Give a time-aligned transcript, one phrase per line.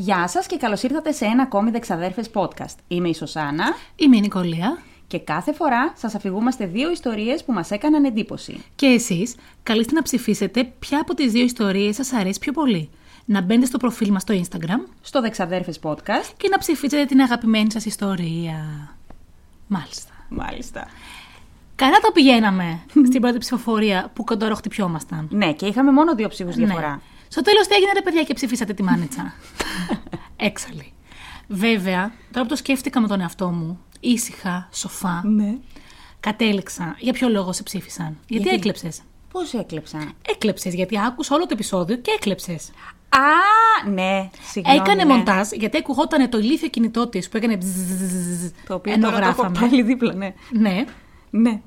[0.00, 2.74] Γεια σας και καλώς ήρθατε σε ένα ακόμη Δεξαδέρφες podcast.
[2.88, 3.64] Είμαι η Σωσάνα
[3.96, 4.78] Είμαι η Νικολία.
[5.06, 8.64] και κάθε φορά σας αφηγούμαστε δύο ιστορίες που μας έκαναν εντύπωση.
[8.76, 12.88] Και εσείς καλείστε να ψηφίσετε ποια από τις δύο ιστορίες σας αρέσει πιο πολύ.
[13.24, 16.32] Να μπαίνετε στο προφίλ μας στο Instagram Στο Δεξαδέρφες podcast.
[16.36, 18.88] και να ψηφίσετε την αγαπημένη σας ιστορία.
[19.66, 20.12] Μάλιστα.
[20.28, 20.86] Μάλιστα.
[21.74, 25.28] Καλά τα πηγαίναμε στην πρώτη ψηφοφορία που κοντόρο χτυπιόμασταν.
[25.30, 26.64] Ναι, και είχαμε μόνο δύο ψήφους Ναι.
[27.30, 27.42] Διαφορά.
[27.42, 29.34] Στο τέλος τι έγινε ρε παιδιά και ψηφίσατε τη μάνιτσα.
[30.36, 30.92] Έξαλλη.
[31.48, 35.54] Βέβαια, τώρα που το σκέφτηκα με τον εαυτό μου, ήσυχα, σοφά, Ναι.
[36.20, 36.96] κατέληξα.
[36.98, 39.00] Για ποιο λόγο σε ψήφισαν; Γιατί, Γιατί; έκλεψες;
[39.32, 40.12] Πώς έκλεψα.
[40.28, 42.70] Έκλεψες γιατί άκουσα όλο το επεισόδιο και έκλεψες.
[43.08, 44.78] Α, ναι, συγγνώμη.
[44.78, 45.14] Έκανε ναι.
[45.16, 49.26] μοντάζ γιατί ακουγόταν το ηλίθιο κινητό της που έκανε μπζζζζζ Το οποίο ενώ τώρα το
[49.26, 49.58] έχω γράφαμε.
[49.68, 50.34] πάλι δίπλα, ναι.
[50.50, 50.84] Ναι.
[51.30, 51.60] Ναι.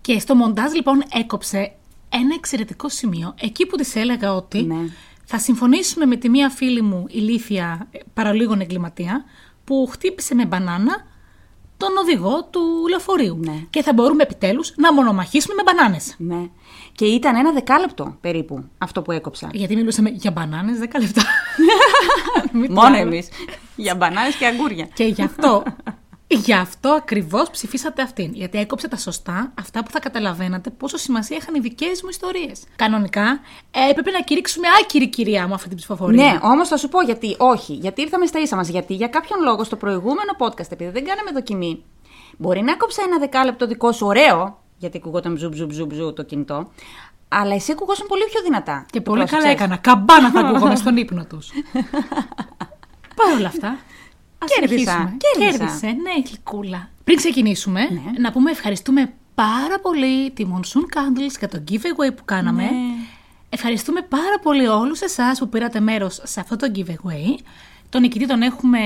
[0.00, 1.72] Και στο μοντάζ λοιπόν έκοψε
[2.08, 4.76] ένα εξαιρετικό σημείο εκεί που της έλεγα ότι Ναι.
[5.24, 9.24] θα συμφωνήσουμε με τη μία φίλη μου ηλίθια ε, παραλίγων εγκληματία
[9.64, 11.06] που χτύπησε με μπανάνα
[11.76, 13.38] τον οδηγό του λεωφορείου.
[13.44, 13.62] Ναι.
[13.70, 16.14] Και θα μπορούμε επιτέλους να μονομαχήσουμε με μπανάνες.
[16.18, 16.48] Ναι.
[16.92, 19.48] Και ήταν ένα δεκάλεπτο περίπου αυτό που έκοψα.
[19.52, 21.22] Γιατί μιλούσαμε για μπανάνες 10 λεπτά.
[22.58, 23.00] Μην Μόνο πλάω.
[23.00, 23.28] εμείς.
[23.76, 24.88] Για μπανάνες και αγκούρια.
[24.94, 25.62] Και γι' αυτό,
[26.28, 28.30] γι' αυτό ακριβώς ψηφίσατε αυτήν.
[28.34, 32.62] Γιατί έκοψε τα σωστά αυτά που θα καταλαβαίνατε πόσο σημασία είχαν οι δικές μου ιστορίες.
[32.76, 36.24] Κανονικά ε, έπρεπε να κηρύξουμε άκυρη κυρία μου αυτή την ψηφοφορία.
[36.24, 37.36] Ναι, όμως θα σου πω γιατί.
[37.38, 38.68] Όχι, γιατί ήρθαμε στα ίσα μας.
[38.68, 41.84] Γιατί για κάποιον λόγο στο προηγούμενο podcast, επειδή δεν κάναμε δοκιμή,
[42.36, 46.22] μπορεί να κόψα ένα δεκάλεπτο δικό σου ωραίο, γιατί ακουγόταν ζουμ ζουμ ζουμ ζουμ το
[46.22, 46.70] κινητό,
[47.28, 48.86] αλλά εσύ ακουγόσουν πολύ πιο δυνατά.
[48.90, 49.60] Και Το πολύ καλά πρόσεξες.
[49.60, 49.76] έκανα.
[49.76, 51.50] Καμπάνα θα ακούγομαι στον ύπνο τους.
[53.16, 53.78] Παρ' όλα αυτά.
[54.38, 55.16] Ας Κέρδισα, συνεχίσουμε.
[55.38, 55.58] κέρδισα.
[55.58, 56.88] Κέρδισε, ναι, γλυκούλα.
[57.04, 58.18] Πριν ξεκινήσουμε, Ναι.
[58.18, 62.62] να πούμε ευχαριστούμε πάρα πολύ τη Monsoon Candles για το giveaway που κάναμε.
[62.62, 62.70] Ναι.
[63.48, 67.38] Ευχαριστούμε πάρα πολύ όλους εσάς που πήρατε μέρος σε αυτό το giveaway.
[67.88, 68.78] Τον νικητή τον έχουμε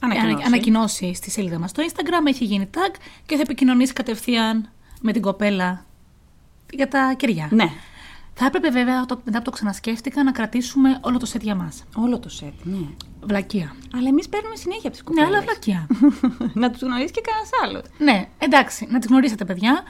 [0.00, 0.34] Ανακοινώσει.
[0.34, 2.94] ανα- ανακοινώσει στη σελίδα μας στο Instagram, έχει γίνει tag
[3.26, 4.70] και θα επικοινωνήσει κατευθείαν
[5.00, 5.84] με την κοπέλα
[6.72, 7.48] για τα κεριά.
[7.50, 7.70] Ναι,
[8.34, 11.84] Θα έπρεπε βέβαια το- μετά που το ξανασκέφτηκα να κρατήσουμε όλο το σετ για μας.
[11.96, 12.76] όλο το σετ, ναι.
[13.22, 13.74] Βλακεία.
[13.94, 15.28] Αλλά εμείς παίρνουμε συνέχεια από τις Ναι, κοπέλες.
[15.28, 15.86] αλλά βλακεία.
[16.62, 17.82] να τους γνωρίσει και κανένας άλλο.
[17.98, 19.82] ναι, εντάξει, να τις γνωρίσετε παιδιά.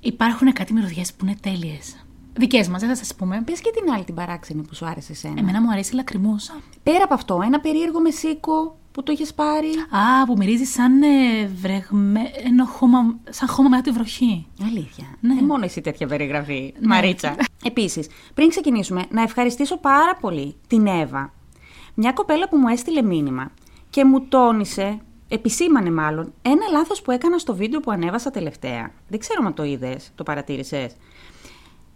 [0.00, 1.96] Υπάρχουν κάτι μυρωδιές που είναι τέλειες.
[2.34, 3.42] Δικές μας, δεν θα σας πούμε.
[3.44, 5.34] Πες και την άλλη την παράξενη που σου άρεσε εσένα.
[5.38, 6.54] Εμένα μου αρέσει η λακριμόσα.
[6.82, 9.68] Πέρα από αυτό, ένα περίεργο μεσίκο που το είχες πάρει.
[9.90, 12.98] Α, που μυρίζεις σαν ε, βρεγμένο χώμα,
[13.30, 14.46] σαν χώμα μετά τη βροχή.
[14.62, 15.06] Αλήθεια.
[15.20, 15.34] Ναι.
[15.38, 17.36] Ε, μόνο εσύ τέτοια περιγραφή, Μαρίτσα.
[17.64, 21.32] Επίσης, πριν ξεκινήσουμε, να ευχαριστήσω πάρα πολύ την Εύα.
[21.94, 23.50] Μια κοπέλα που μου έστειλε μήνυμα
[23.90, 24.98] και μου τόνισε,
[25.28, 28.90] επισήμανε μάλλον, ένα λάθος που έκανα στο βίντεο που ανέβασα τελευταία.
[29.08, 30.96] Δεν ξέρω αν το είδες, το παρατήρησες.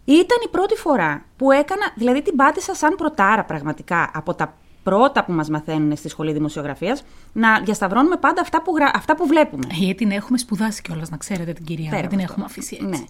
[0.05, 4.55] Ήταν η πρώτη φορά που έκανα, δηλαδή την πάτησα σαν πρωτάρα πραγματικά από τα
[4.91, 7.03] πρώτα που μας μαθαίνουν στη σχολή δημοσιογραφίας,
[7.33, 8.91] να διασταυρώνουμε πάντα αυτά που, γρα...
[8.95, 9.67] αυτά που βλέπουμε.
[9.71, 11.91] Γιατί την έχουμε σπουδάσει κιόλας, να ξέρετε την κυρία.
[11.91, 12.61] Πέρα Δεν την από έχουμε αυτό.
[12.61, 12.89] αφήσει έτσι.
[13.01, 13.05] Ναι.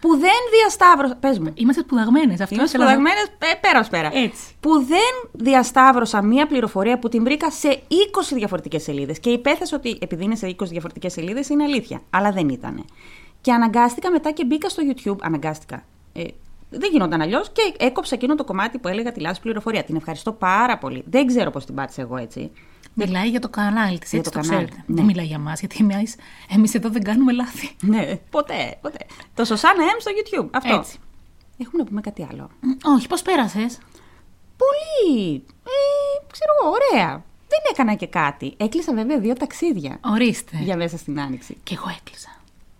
[0.00, 1.16] Που δεν διασταύρωσα.
[1.16, 1.50] Πες μου.
[1.54, 2.40] Είμαστε σπουδαγμένες.
[2.40, 4.10] Αυτό Είμαστε ήθελα να- σπουδαγμένες πέρα ως πέρα.
[4.12, 4.42] Έτσι.
[4.60, 9.18] Που δεν διασταύρωσα μία πληροφορία που την βρήκα σε 20 διαφορετικές σελίδες.
[9.20, 12.00] Και υπέθεσα ότι επειδή είναι σε 20 διαφορετικές σελίδες είναι αλήθεια.
[12.10, 12.84] Αλλά δεν ήταν.
[13.40, 15.16] Και αναγκάστηκα μετά και μπήκα στο YouTube.
[15.22, 15.84] Αναγκάστηκα.
[16.12, 16.22] Ε,
[16.78, 19.84] δεν γινόταν αλλιώς και έκοψα εκείνο το κομμάτι που έλεγα τη λάθος πληροφορία.
[19.84, 21.04] Την ευχαριστώ πάρα πολύ.
[21.06, 22.50] Δεν ξέρω πώς την πάτησα εγώ έτσι.
[22.94, 24.84] Μιλάει για το κανάλι της, Για έτσι το το, κανάλι, ξέρετε.
[24.88, 24.96] ναι.
[24.96, 25.86] Δεν μιλάει για μα, γιατί
[26.50, 27.70] εμείς εδώ δεν κάνουμε λάθη.
[27.82, 28.98] Ναι, ποτέ, ποτέ.
[29.34, 30.48] Το Σωσάνα M στο YouTube.
[30.52, 30.74] Αυτό.
[30.74, 30.98] Έτσι.
[31.58, 32.50] Έχουμε να πούμε κάτι άλλο.
[32.60, 33.78] Μ, Όχι, πώς πέρασες;
[34.56, 35.34] Πολύ.
[35.64, 37.24] Ε, ξέρω εγώ, ωραία.
[37.48, 38.54] Δεν έκανα και κάτι.
[38.56, 40.56] Έκλεισα βέβαια δύο ταξίδια Ορίστε.
[40.60, 41.56] για μέσα στην άνοιξη.
[41.62, 42.30] Και εγώ έκλεισα.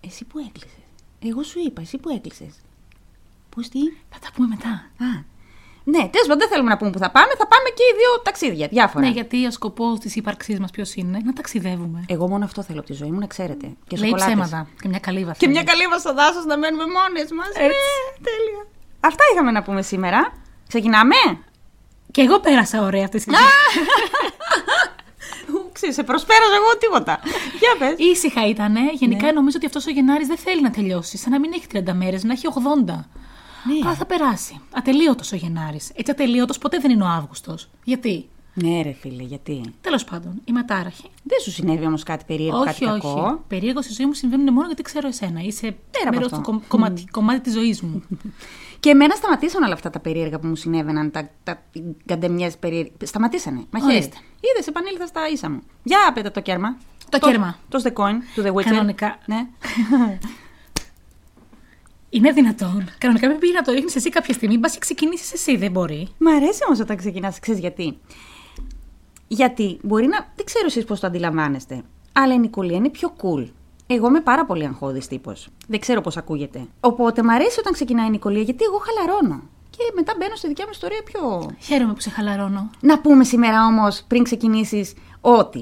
[0.01, 0.79] Εσύ που έκλεισες.
[1.25, 2.55] Εγώ σου είπα, εσύ που έκλεισες.
[3.57, 3.81] Πώ τι;
[4.13, 4.69] Θα τα πούμε μετά.
[5.07, 5.11] Α.
[5.95, 7.33] Ναι, τέλος πάντων δεν θέλουμε να πούμε που θα πάμε.
[7.39, 9.05] Θα πάμε και οι δύο ταξίδια, διάφορα.
[9.05, 12.05] Ναι, γιατί ο σκοπός της ύπαρξής μας ποιος είναι, να ταξιδεύουμε.
[12.09, 13.67] Εγώ μόνο αυτό θέλω από τη ζωή μου, να ξέρετε.
[13.87, 14.35] Και Λέει σοκολάτες.
[14.35, 14.69] ψέματα.
[14.81, 15.33] Και μια καλύβα.
[15.33, 15.53] Και θέλει.
[15.53, 17.49] μια καλή στο δάσο να μένουμε μόνες μας.
[17.49, 17.69] Ναι,
[18.29, 18.61] τέλεια.
[19.01, 20.33] Αυτά είχαμε να πούμε σήμερα.
[20.69, 21.15] Ξεκινάμε;
[22.11, 23.31] Και εγώ πέρασα ωραία αυτή τη
[25.73, 27.21] Ξέρεις, σε προσπέρασα εγώ τίποτα.
[27.59, 27.95] Για πες.
[27.99, 28.81] Ήσυχα ήτανε.
[28.93, 29.33] Γενικά Ναι.
[29.33, 31.17] νομίζω ότι αυτός ο Γενάρης δεν θέλει να τελειώσει.
[31.17, 33.05] Σαν να μην έχει 30 μέρες, να έχει 80.
[33.67, 33.87] Ναι.
[33.89, 34.61] Αλλά θα περάσει.
[34.73, 35.91] Ατελείωτος ο Γενάρης.
[35.95, 37.69] Έτσι ατελείωτος ποτέ δεν είναι ο Αύγουστος.
[37.85, 41.05] Γιατί; Ναι, ρε φίλε, γιατί; Τέλος πάντων, είμαι ατάραχη.
[41.23, 43.01] Δεν σου συνέβη όμως κάτι περίεργο, όχι, κάτι όχι.
[43.01, 43.45] κακό.
[43.49, 45.41] Περίεργο στη ζωή μου συμβαίνουν μόνο γιατί ξέρω εσένα.
[45.41, 46.37] Είσαι Πέρα από μέρο αυτό.
[46.37, 48.03] του κομ- κομματι- κομμάτι της ζωής μου.
[48.81, 51.63] Και εμένα σταματήσαν όλα αυτά τα περίεργα που μου συνέβαιναν, τα, τα
[52.07, 52.91] καντεμιέ περίεργα.
[53.05, 53.65] Σταματήσανε.
[53.71, 53.93] Μαχαίρι.
[53.93, 54.17] Ορίστε.
[54.41, 55.61] Είδες, επανήλθα στα ίσα μου.
[55.83, 56.77] Για πέτα το κέρμα.
[57.09, 57.59] Το κέρμα.
[57.69, 58.63] Το The Coin, του The Witcher.
[58.65, 59.19] Κανονικά.
[59.27, 59.37] Ναι.
[62.11, 62.89] Είναι δυνατόν.
[62.99, 64.59] Κανονικά πρέπει να το ρίχνεις εσύ κάποια στιγμή.
[64.59, 66.09] Μπα και ξεκινήσεις εσύ, δεν μπορεί.
[66.19, 67.99] Μ' αρέσει όμως όταν ξεκινάς, ξέρεις γιατί.
[69.29, 70.33] Γιατί μπορεί να.
[70.37, 71.83] Δεν ξέρω εσείς πώς το αντιλαμβάνεστε.
[72.13, 73.49] Αλλά η Νικολία είναι πιο cool.
[73.87, 75.49] Εγώ είμαι πάρα πολύ αγχώδης τύπος.
[75.69, 76.67] Δεν ξέρω πώς ακούγεται.
[76.81, 79.43] Οπότε μ' αρέσει όταν ξεκινάει η Νικολία γιατί εγώ χαλαρώνω.
[79.71, 81.51] Και μετά μπαίνω στη δικιά μου ιστορία πιο.
[81.59, 82.71] Χαίρομαι που σε χαλαρώνω.
[82.81, 85.59] Να πούμε σήμερα όμως, πριν ξεκινήσεις, ότι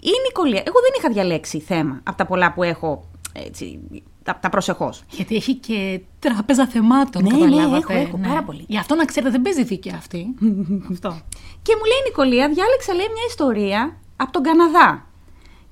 [0.00, 0.62] η Νικολία.
[0.66, 3.80] Εγώ δεν είχα διαλέξει θέμα από τα πολλά που έχω έτσι,
[4.32, 5.02] τα, τα προσεχώς.
[5.10, 7.76] Γιατί έχει και τράπεζα θεμάτων, Ναι, ναι, καταλάβατε.
[7.94, 8.64] έχω, έχω, πάρα πολύ.
[8.68, 10.34] Γι' αυτό να ξέρετε, δεν παίζει δίκαια αυτή.
[10.92, 11.08] αυτό.
[11.62, 15.06] Και μου λέει η Νικολία, διάλεξα λέει μια ιστορία από τον Καναδά.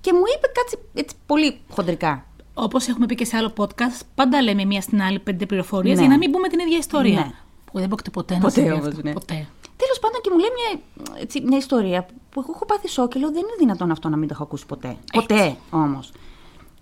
[0.01, 2.25] Και μου είπε κάτι έτσι πολύ χοντρικά.
[2.55, 6.01] Όπως έχουμε πει και σε άλλο podcast, πάντα λέμε μία στην άλλη πέντε πληροφορίες Ναι.
[6.01, 7.15] για να μην πούμε την ίδια ιστορία.
[7.21, 7.31] Ναι.
[7.73, 9.01] Που δεν πρόκειται ποτέ, να Ποτέ συμβεί όμως, αυτό.
[9.03, 9.13] ναι.
[9.13, 9.47] Ποτέ.
[9.77, 10.81] Τέλος πάντων και μου λέει μια,
[11.21, 14.17] έτσι, μια ιστορία που εγώ έχω πάθει σοκ και λέω δεν είναι δυνατόν αυτό να
[14.17, 14.97] μην το έχω ακούσει ποτέ.
[15.13, 16.13] Ποτέ όμως.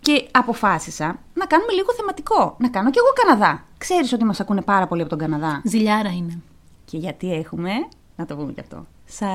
[0.04, 2.56] Και αποφάσισα να κάνουμε λίγο θεματικό.
[2.58, 3.64] Να κάνω κι εγώ Καναδά.
[3.78, 5.62] Ξέρεις ότι μας ακούνε πάρα πολύ από τον Καναδά.
[5.64, 6.38] Ζηλιάρα είναι.
[6.84, 7.70] Και γιατί έχουμε,
[8.16, 8.86] να το πούμε κι αυτό,
[9.18, 9.26] 40.000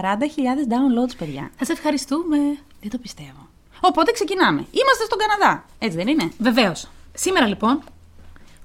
[0.73, 1.51] downloads, παιδιά.
[1.55, 2.37] Θα σε ευχαριστούμε.
[2.81, 3.47] Δεν το πιστεύω.
[3.81, 4.65] Οπότε ξεκινάμε.
[4.71, 5.65] Είμαστε στον Καναδά.
[5.79, 6.87] Έτσι δεν είναι; Βεβαίως.
[7.13, 7.81] Σήμερα λοιπόν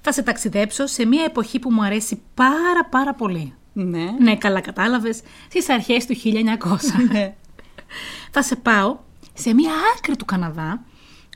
[0.01, 3.53] θα σε ταξιδέψω σε μια εποχή που μου αρέσει πάρα πάρα πολύ.
[3.73, 4.11] Ναι.
[4.19, 5.21] Ναι, καλά κατάλαβες.
[5.49, 7.31] Στις αρχές του 1900.
[8.31, 8.97] θα σε πάω
[9.33, 10.81] σε μια άκρη του Καναδά,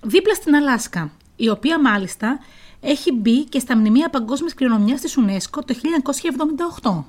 [0.02, 2.40] δίπλα στην Αλάσκα, η οποία μάλιστα
[2.82, 5.76] έχει μπει και στα μνημεία παγκόσμιας κληρονομιάς της UNESCO το
[6.82, 7.04] 1978,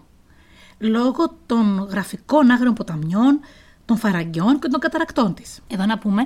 [0.78, 3.40] λόγω των γραφικών άγριων ποταμιών,
[3.84, 5.60] των φαραγγιών και των καταρακτών της.
[5.66, 6.22] Εδώ να πούμε,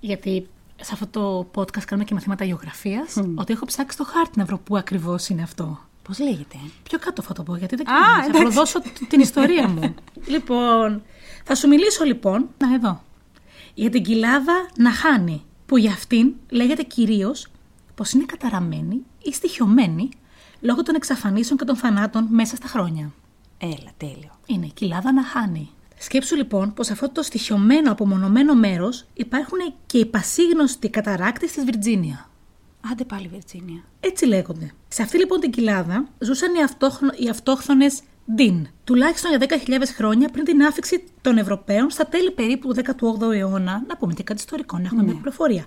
[0.00, 0.46] γιατί
[0.80, 4.58] σε αυτό το podcast κάνουμε και μαθήματα γεωγραφίας, ότι έχω ψάξει το χάρτη να βρω
[4.58, 5.78] πού ακριβώς είναι αυτό.
[6.02, 8.12] Πώς λέγεται; Πιο κάτω θα το πω, γιατί δεν Α, ξέρω.
[8.14, 8.42] Θα εντάξει.
[8.42, 9.94] προδώσω τ- την ιστορία μου.
[10.34, 11.02] λοιπόν,
[11.44, 13.02] θα σου μιλήσω λοιπόν, να εδώ,
[13.74, 17.46] για την κοιλάδα Ναχάνη, που για αυτήν λέγεται κυρίως
[17.94, 20.08] πως είναι καταραμένη ή στοιχειωμένη
[20.60, 23.12] λόγω των εξαφανίσεων και των θανάτων μέσα στα χρόνια.
[23.58, 24.38] Έλα, τέλειο.
[24.46, 25.70] Είναι η κοιλάδα Ναχάνη.
[25.98, 32.28] Σκέψου λοιπόν πως αυτό το στοιχειωμένο απομονωμένο μέρος υπάρχουν και οι πασίγνωστοι καταράκτες της Βιρτζίνια.
[32.92, 33.84] Άντε πάλι, Βιρτζίνια.
[34.00, 34.72] Έτσι λέγονται.
[34.88, 37.06] Σε αυτή λοιπόν την κοιλάδα ζούσαν οι, αυτόχθο...
[37.16, 38.00] οι αυτόχθονες
[38.34, 43.32] Ντίν, τουλάχιστον για 10.000 χρόνια πριν την άφιξη των Ευρωπαίων στα τέλη περίπου του 18ου
[43.34, 43.82] αιώνα.
[43.88, 45.64] Να πούμε και κάτι ιστορικό, να έχουμε μια πληροφορία.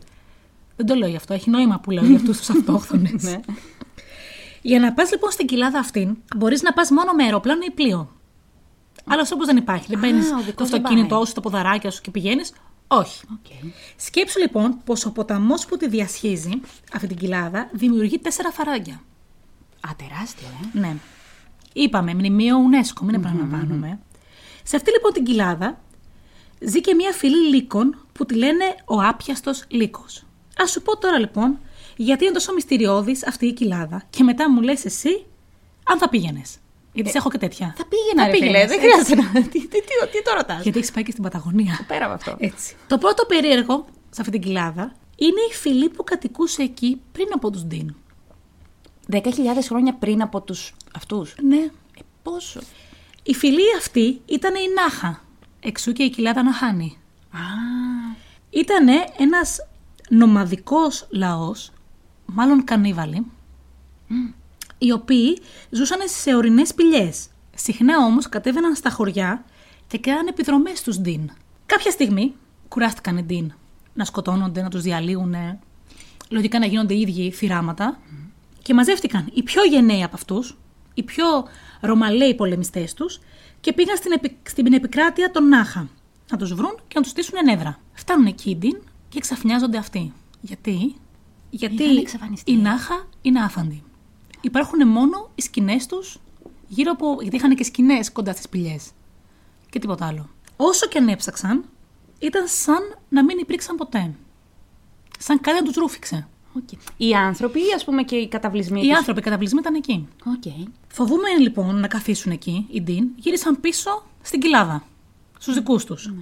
[0.76, 3.24] Δεν το λέω γι' αυτό, έχει νόημα που λέω για αυτούς τους αυτόχθονες.
[3.24, 3.40] Ναι.
[4.62, 8.10] Για να πας λοιπόν στην κοιλάδα αυτήν, μπορείς να πας μόνο με αεροπλάνο ή πλοίο.
[9.06, 9.88] Άλλος τρόπος δεν υπάρχει.
[9.88, 11.26] Δεν Α, παίρνεις ο το δικός δεν αυτοκίνητό πάει.
[11.26, 12.54] σου, τα ποδαράκια σου και πηγαίνεις.
[12.88, 13.26] Όχι.
[13.32, 13.70] Οκ.
[13.96, 16.62] Σκέψου λοιπόν πως ο ποταμός που τη διασχίζει,
[16.94, 19.02] αυτή την κοιλάδα, δημιουργεί τέσσερα φαράγγια.
[19.88, 20.80] Α, τεράστιο, ε.
[20.80, 20.96] Ναι.
[21.74, 24.00] Είπαμε, μνημείο UNESCO, μην επαναλαμβάνουμε.
[24.63, 25.80] Σε αυτή λοιπόν την κοιλάδα
[26.60, 30.24] ζει και μια φυλή λύκων που τη λένε ο άπιαστος λύκος.
[30.63, 31.60] Α σου πω τώρα λοιπόν
[31.95, 35.25] γιατί είναι τόσο μυστηριώδης αυτή η κοιλάδα και μετά μου λες εσύ
[35.83, 36.57] αν θα πήγαινες.
[36.94, 37.74] Γιατί σε έχω και τέτοια.
[37.77, 38.45] Θα πήγαινα, ρε φίλε.
[38.45, 39.13] πήγαινες, Δεν έτσι.
[39.13, 39.48] χρειάζεται να.
[39.48, 41.86] Τι, τι, τι, τι το ρωτάς; Γιατί έχεις πάει και στην Παταγωνία.
[41.88, 42.36] Πέρα από αυτό.
[42.39, 42.75] Έτσι.
[42.88, 47.50] Το πρώτο περίεργο σε αυτή την κοιλάδα είναι η φυλή που κατοικούσε εκεί πριν από
[47.51, 47.95] τους Ντίν.
[49.12, 49.22] 10.000
[49.68, 51.36] χρόνια πριν από τους αυτούς.
[51.42, 51.58] Ναι.
[51.98, 52.60] Ε, πόσο.
[53.24, 55.24] Η φυλή αυτή ήταν η Νάχα.
[55.60, 56.98] Εξ ου και η κοιλάδα Ναχάνη.
[57.32, 57.38] Α,
[58.50, 59.57] Ήταν ένας
[60.10, 61.72] νομαδικός λαός,
[62.26, 63.26] μάλλον κανίβαλοι,
[64.78, 67.28] οι οποίοι ζούσαν σε ορεινές σπηλιές.
[67.56, 69.45] Συχνά όμως κατέβαιναν στα χωριά
[69.88, 71.30] και κάνανε επιδρομές στους Ντίν.
[71.66, 72.33] Κάποια στιγμή
[72.68, 73.54] κουράστηκαν οι Ντίν
[73.94, 75.36] να σκοτώνονται, να τους διαλύουν,
[76.30, 78.00] λογικά να γίνονται οι ίδιοι θυράματα
[78.69, 80.57] και μαζεύτηκαν οι πιο γενναίοι από αυτούς,
[80.94, 81.26] οι πιο
[81.81, 83.19] ρωμαλαίοι πολεμιστές τους
[83.59, 85.90] και πήγαν στην, επι- στην επικράτεια των Νάχα
[86.31, 87.80] να τους βρουν και να τους στήσουν νεύρα.
[87.94, 90.14] Φτάνουν εκεί οι Ντίν και εξαφνιάζονται αυτοί.
[90.42, 90.95] Γιατί;
[91.49, 92.52] Γιατί Είχαν εξαφανιστεί.
[92.52, 93.83] η Νάχα είναι άφαντη.
[94.42, 96.19] Υπάρχουν μόνο οι σκηνές τους
[96.68, 97.18] γύρω από...
[97.21, 98.90] γιατί είχαν και σκηνές κοντά στις σπηλιές.
[99.69, 100.30] Και τίποτα άλλο.
[100.56, 101.66] Όσο και αν έψαξαν,
[102.19, 104.14] ήταν σαν να μην υπήρξαν ποτέ.
[105.19, 106.28] Σαν κάτι να τους ρούφηξε.
[106.54, 106.70] Οκ.
[106.98, 108.81] Οι άνθρωποι ή ας πούμε και οι καταυλισμοί.
[108.82, 110.08] Οι τους; άνθρωποι οι καταυλισμοί ήταν εκεί.
[110.26, 110.68] Οκ.
[110.88, 114.84] Φοβούμενοι λοιπόν να καθίσουν εκεί, οι Ντίν γύρισαν πίσω στην κοιλάδα,
[115.40, 116.14] στους δικούς τους.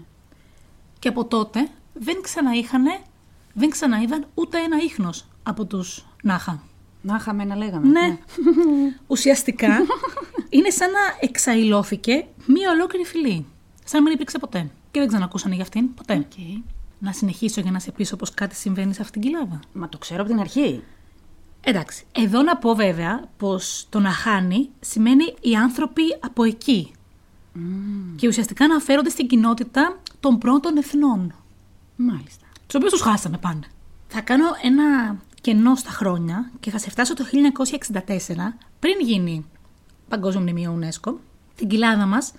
[1.00, 3.00] Και από τότε δεν ξαναείχανε,
[3.54, 6.64] δεν ξαναείδαν ούτε ένα ίχνος από τους Νάχα.
[7.02, 7.88] Να είχαμε να λέγαμε.
[7.88, 8.18] Ναι.
[9.08, 9.68] Ουσιαστικά
[10.50, 13.46] είναι σαν να εξαϊλώθηκε μία ολόκληρη φυλή.
[13.84, 14.70] Σαν να μην υπήρξε ποτέ.
[14.92, 16.14] Και δεν ξανακούσανε για αυτήν ποτέ.
[16.14, 16.66] Οκ.
[17.00, 19.60] Να συνεχίσω για να σε πείσω πως κάτι συμβαίνει σε αυτήν την κοιλάδα.
[19.74, 20.84] Μα το ξέρω από την αρχή.
[21.62, 22.06] Εντάξει.
[22.12, 26.92] Εδώ να πω βέβαια πως το Ναχάνη σημαίνει οι άνθρωποι από εκεί.
[28.16, 31.34] Και ουσιαστικά αναφέρονται στην κοινότητα των πρώτων εθνών.
[31.96, 32.46] Μάλιστα.
[32.66, 33.68] Τους οποίους τους χάσαμε πάνε.
[34.08, 39.46] Θα κάνω ένα κενό στα χρόνια και θα σε φτάσω το 1964, πριν γίνει
[40.10, 41.13] Παγκόσμιο Μνημείο UNESCO.
[41.56, 42.34] Την κοιλάδα μας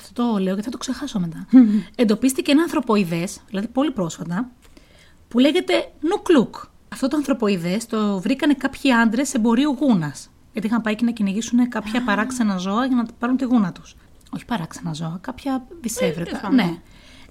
[0.00, 1.46] αυτό το λέω γιατί θα το ξεχάσω μετά.
[1.94, 4.50] Εντοπίστηκε ένα ανθρωποειδές, δηλαδή πολύ πρόσφατα,
[5.28, 6.56] που λέγεται Νουκλούκ.
[6.88, 10.30] Αυτό το ανθρωποειδές το βρήκανε κάποιοι άντρες εμπορίου γούνας.
[10.52, 13.96] Γιατί είχαν πάει και να κυνηγήσουν κάποια παράξενα ζώα για να πάρουν τη γούνα τους.
[14.34, 16.24] Όχι παράξενα ζώα, κάποια δισεύρετα.
[16.24, 16.78] τέλος πάντων, ναι.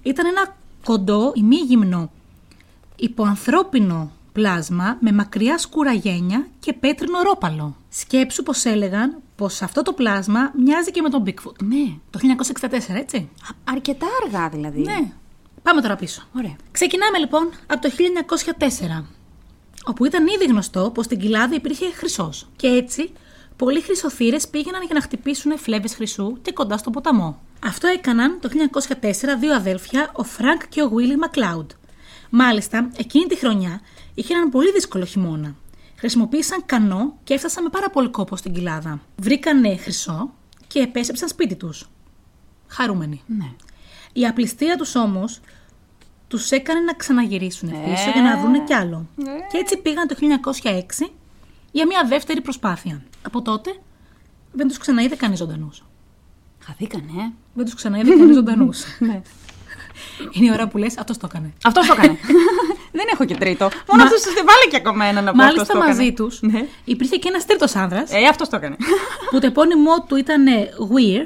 [0.02, 2.10] Ήταν ένα κοντό, ημίγυμνο,
[2.96, 7.76] υποανθρώπινο πλάσμα με μακριά σκούρα γένια και πέτρινο ρόπαλο.
[7.88, 11.56] Σκέψου πως έλεγαν πως αυτό το πλάσμα μοιάζει και με τον Bigfoot.
[11.64, 11.94] Ναι.
[12.10, 13.16] Το 1964, έτσι.
[13.16, 14.80] Α- αρκετά αργά δηλαδή.
[14.80, 15.12] Ναι.
[15.62, 16.22] Πάμε τώρα πίσω.
[16.36, 16.56] Ωραία.
[16.70, 17.90] Ξεκινάμε λοιπόν από το
[18.98, 19.04] 1904,
[19.84, 22.48] όπου ήταν ήδη γνωστό πως στην κοιλάδα υπήρχε χρυσός.
[22.56, 23.12] Και έτσι,
[23.56, 27.40] πολλοί χρυσοθήρες πήγαιναν για να χτυπήσουν φλέβες χρυσού και κοντά στο ποταμό.
[27.66, 31.70] Αυτό έκαναν το 1904 δύο αδέλφια, ο Φρανκ και ο Βίλι Μακλάουντ.
[32.30, 33.80] Μάλιστα, εκείνη τη χρονιά
[34.14, 35.54] είχε έναν πολύ δύσκολο χειμώνα.
[36.00, 39.00] Χρησιμοποίησαν κανό και έφτασαν με πάρα πολύ κόπο στην κοιλάδα.
[39.16, 40.30] Βρήκανε χρυσό
[40.66, 41.88] και επέστρεψαν σπίτι τους.
[42.66, 43.22] Χαρούμενοι.
[43.26, 43.52] Ναι.
[44.12, 45.40] Η απληστία τους όμως
[46.28, 49.06] τους έκανε να ξαναγυρίσουν πίσω για να βρουν κι άλλο.
[49.50, 50.14] Και έτσι πήγαν το
[50.62, 51.10] 1906
[51.72, 53.02] για μια δεύτερη προσπάθεια.
[53.22, 53.74] Από τότε
[54.52, 55.84] δεν τους ξαναείδε κανείς ζωντανούς.
[56.58, 57.32] Χαθήκανε, ε.
[57.54, 58.84] Δεν τους ξαναείδε κανείς ζωντανούς.
[60.18, 60.28] ναι.
[60.32, 61.52] Είναι η ώρα που λες αυτός το έκανε.
[61.64, 62.18] Αυτός το έκανε.
[62.98, 63.64] Δεν έχω και τρίτο.
[63.88, 65.42] Μόνο Μα- αυτού του βάλε και ακόμα ένα να πω.
[65.42, 65.94] αυτός Μάλιστα το έκανε.
[65.94, 66.66] μαζί τους Ναι.
[66.84, 68.76] υπήρχε και ένας τρίτος άνδρας Ε, αυτός το έκανε.
[69.30, 71.24] που το επώνυμό του ήταν ε, Weir,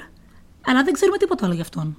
[0.66, 1.96] αλλά δεν ξέρουμε τίποτα άλλο γι' αυτόν.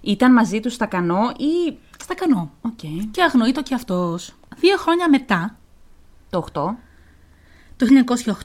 [0.00, 1.76] Ήταν μαζί τους στα κανό ή.
[2.02, 2.50] Στα κανό.
[2.60, 2.78] Οκ.
[3.10, 4.34] Και αγνοείτο κι αυτός.
[4.56, 5.56] Δύο χρόνια μετά,
[6.30, 6.74] Το 8.
[7.76, 7.86] Το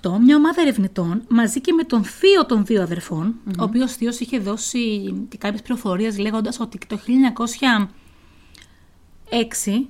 [0.02, 4.20] 1908, μια ομάδα ερευνητών μαζί και με τον θείο των δύο αδερφών, ο οποίος θείος
[4.20, 7.00] είχε δώσει και κάποιες πληροφορίες λέγοντας ότι το
[9.30, 9.88] 1906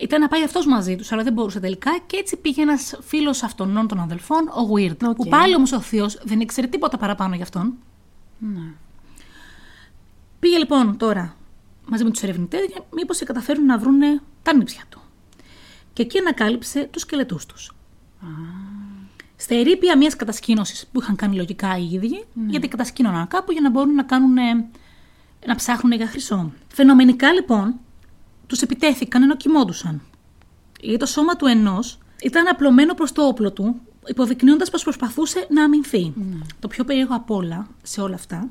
[0.00, 3.42] ήταν να πάει αυτός μαζί τους, αλλά δεν μπορούσε τελικά και έτσι πήγε ένας φίλος
[3.42, 4.96] αυτών των αδελφών, ο Weir.
[5.08, 5.16] OK.
[5.16, 7.74] Που πάλι όμως ο θείος δεν ήξερε τίποτα παραπάνω γι' αυτόν.
[8.38, 8.72] Ναι.
[10.38, 11.36] Πήγε λοιπόν τώρα
[11.86, 15.00] μαζί με τους ερευνητές για μήπως καταφέρουν να βρούνε τα νύψια του.
[15.92, 17.74] Και εκεί ανακάλυψε τους σκελετούς τους.
[19.36, 23.70] Στα ερήπια μιας κατασκήνωσης που είχαν κάνει λογικά οι ίδιοι, γιατί κατασκήνωναν κάπου για να
[23.70, 24.68] μπορούν να, κάνουν, ε,
[25.46, 26.52] να ψάχνουν για χρυσό.
[26.68, 27.74] Φαινομενικά λοιπόν
[28.46, 30.00] τους επιτέθηκαν ενώ κοιμόντουσαν.
[30.80, 35.64] Γιατί το σώμα του ενός ήταν απλωμένο προς το όπλο του, υποδεικνύοντας πως προσπαθούσε να
[35.64, 36.12] αμυνθεί.
[36.58, 38.50] Το πιο περίεργο απ' όλα σε όλα αυτά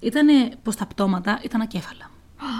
[0.00, 0.28] ήταν
[0.62, 2.10] πως τα πτώματα ήταν ακέφαλα.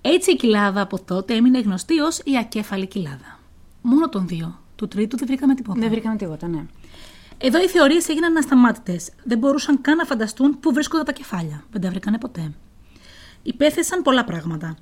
[0.00, 3.38] Έτσι η κοιλάδα από τότε έμεινε γνωστή ως η ακέφαλη κοιλάδα.
[3.82, 4.58] Μόνο των δύο.
[4.78, 5.80] Του τρίτου δεν βρήκαμε τίποτα.
[5.80, 6.66] Δεν βρήκαμε τίποτα, ναι.
[7.38, 9.10] Εδώ οι θεωρίες έγιναν ασταμάτητες.
[9.24, 11.64] Δεν μπορούσαν καν να φανταστούν πού βρίσκονταν τα κεφάλια.
[11.70, 12.52] Δεν τα βρήκανε ποτέ.
[13.42, 14.76] Υπέθεσαν πολλά πράγματα.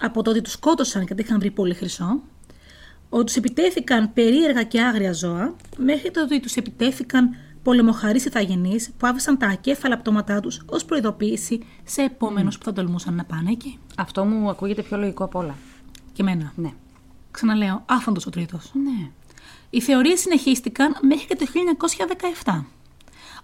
[0.00, 2.22] Από το ότι τους σκότωσαν γιατί είχαν βρει πολύ χρυσό,
[3.08, 9.06] ότι τους επιτέθηκαν περίεργα και άγρια ζώα, μέχρι το ότι τους επιτέθηκαν πολεμοχαρείς ηθαγενείς που
[9.06, 13.78] άφησαν τα ακέφαλα πτώματά τους ως προειδοποίηση σε επόμενους που θα τολμούσαν να πάνε εκεί.
[13.96, 15.54] Αυτό μου ακούγεται πιο λογικό απ' όλα.
[16.12, 16.52] Και εμένα.
[16.56, 16.70] Ναι.
[17.30, 18.70] Ξαναλέω, άφαντος ο τρίτος.
[18.74, 19.10] Ναι.
[19.74, 21.46] Οι θεωρίες συνεχίστηκαν μέχρι και το
[22.44, 22.64] 1917,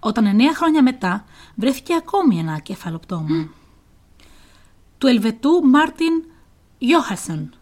[0.01, 3.49] όταν εννέα χρόνια μετά βρέθηκε ακόμη ένα ακέφαλο πτώμα.
[4.99, 6.25] Του Ελβετού Μάρτιν
[6.79, 7.55] Γιώχασον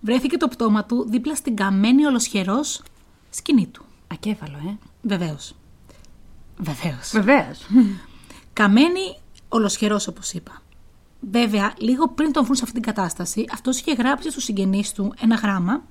[0.00, 2.82] βρέθηκε το πτώμα του δίπλα στην καμένη ολοσχερός
[3.30, 3.84] σκηνή του.
[4.06, 4.78] Ακέφαλο, ε.
[5.02, 5.54] Βεβαίως.
[6.56, 7.10] Βεβαίως.
[7.12, 7.66] Βεβαίως.
[8.52, 9.16] Καμένη
[9.48, 10.62] ολοσχερός όπως είπα.
[11.20, 15.14] Βέβαια, λίγο πριν τον βρουν σε αυτή την κατάσταση, αυτός είχε γράψει στους συγγενείς του
[15.20, 15.82] ένα γράμμα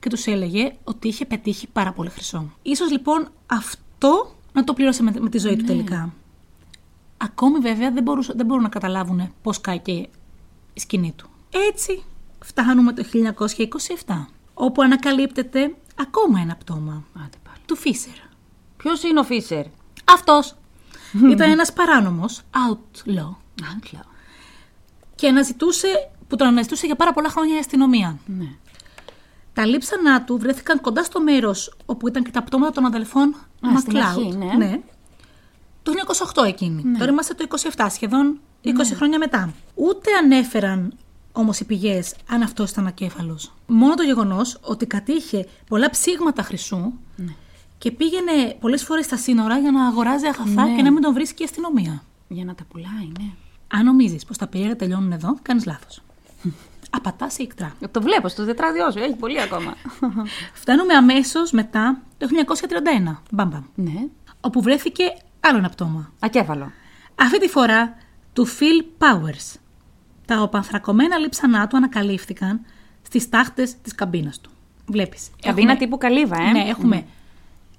[0.00, 2.50] και τους έλεγε ότι είχε πετύχει πάρα πολύ χρυσό.
[2.62, 6.12] Ίσως λοιπόν αυτό να το πλήρωσε με, με τη ζωή του τελικά.
[7.16, 10.08] Ακόμη βέβαια δεν, μπορούσαν, δεν μπορούν να καταλάβουν πώς κάηκε η
[10.74, 11.28] σκηνή του.
[11.70, 12.02] Έτσι
[12.44, 13.04] φτάνουμε το
[14.06, 17.58] 1927, όπου ανακαλύπτεται ακόμα ένα πτώμα Άντε πάλι.
[17.66, 18.12] του Φίσερ.
[18.76, 19.64] Ποιος είναι ο Φίσερ;
[20.04, 20.54] Αυτός
[21.32, 23.34] ήταν ένας παράνομος, outlaw,
[23.72, 24.04] Άγγλο.
[25.14, 28.18] και αναζητούσε, που τον αναζητούσε για πάρα πολλά χρόνια η αστυνομία.
[28.26, 28.48] Ναι.
[29.60, 33.34] Τα λείψανά του βρέθηκαν κοντά στο μέρος όπου ήταν και τα πτώματα των αδελφών
[33.74, 34.00] Α, στην MacLeod.
[34.00, 34.80] αρχή, ναι.
[35.82, 35.92] Το
[36.42, 36.82] 1908 εκείνη.
[36.98, 37.44] Τώρα είμαστε το
[37.76, 39.52] 27, σχεδόν 20 χρόνια μετά.
[39.74, 40.92] Ούτε ανέφεραν
[41.32, 43.52] όμως οι πηγές αν αυτός ήταν ακέφαλος.
[43.66, 46.92] Μόνο το γεγονός ότι κατήχε πολλά ψήγματα χρυσού
[47.78, 50.76] και πήγαινε πολλές φορές στα σύνορα για να αγοράζει αγαθά Ναι.
[50.76, 52.02] και να μην τον βρίσκει η αστυνομία.
[52.28, 53.28] Για να τα πουλάει, ναι.
[53.68, 56.02] Αν νομίζεις πως τα περίεργα τελειώνουν εδώ, κάνεις λάθος.
[56.90, 57.72] Απατάς σε ικτρά.
[57.90, 59.74] Το βλέπω στο τετράδιό σου, έχει πολύ ακόμα.
[60.52, 62.26] Φτάνουμε αμέσως μετά το
[63.10, 63.22] 1931.
[63.30, 63.62] Μπαμπαμ.
[63.74, 64.06] ναι.
[64.40, 65.04] όπου βρέθηκε
[65.40, 66.12] άλλο ένα πτώμα.
[66.20, 66.72] Ακέφαλο.
[67.14, 67.96] Αυτή τη φορά
[68.32, 69.58] του Phil Powers.
[70.26, 72.60] Τα οπανθρακωμένα λείψανά του ανακαλύφθηκαν
[73.02, 74.50] στις τάχτες της καμπίνας του.
[74.86, 75.30] Βλέπεις.
[75.42, 76.50] Καμπίνα έχουμε- τύπου καλύβα, ε.
[76.50, 77.04] Ναι, έχουμε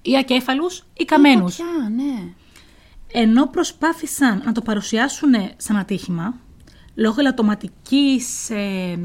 [0.01, 1.55] ή ακέφαλους ή καμένους.
[1.55, 2.33] Φωτιά, ναι.
[3.11, 6.33] ενώ προσπάθησαν να το παρουσιάσουν σαν ατύχημα,
[6.95, 8.99] λόγω ελαττωματικής, ε,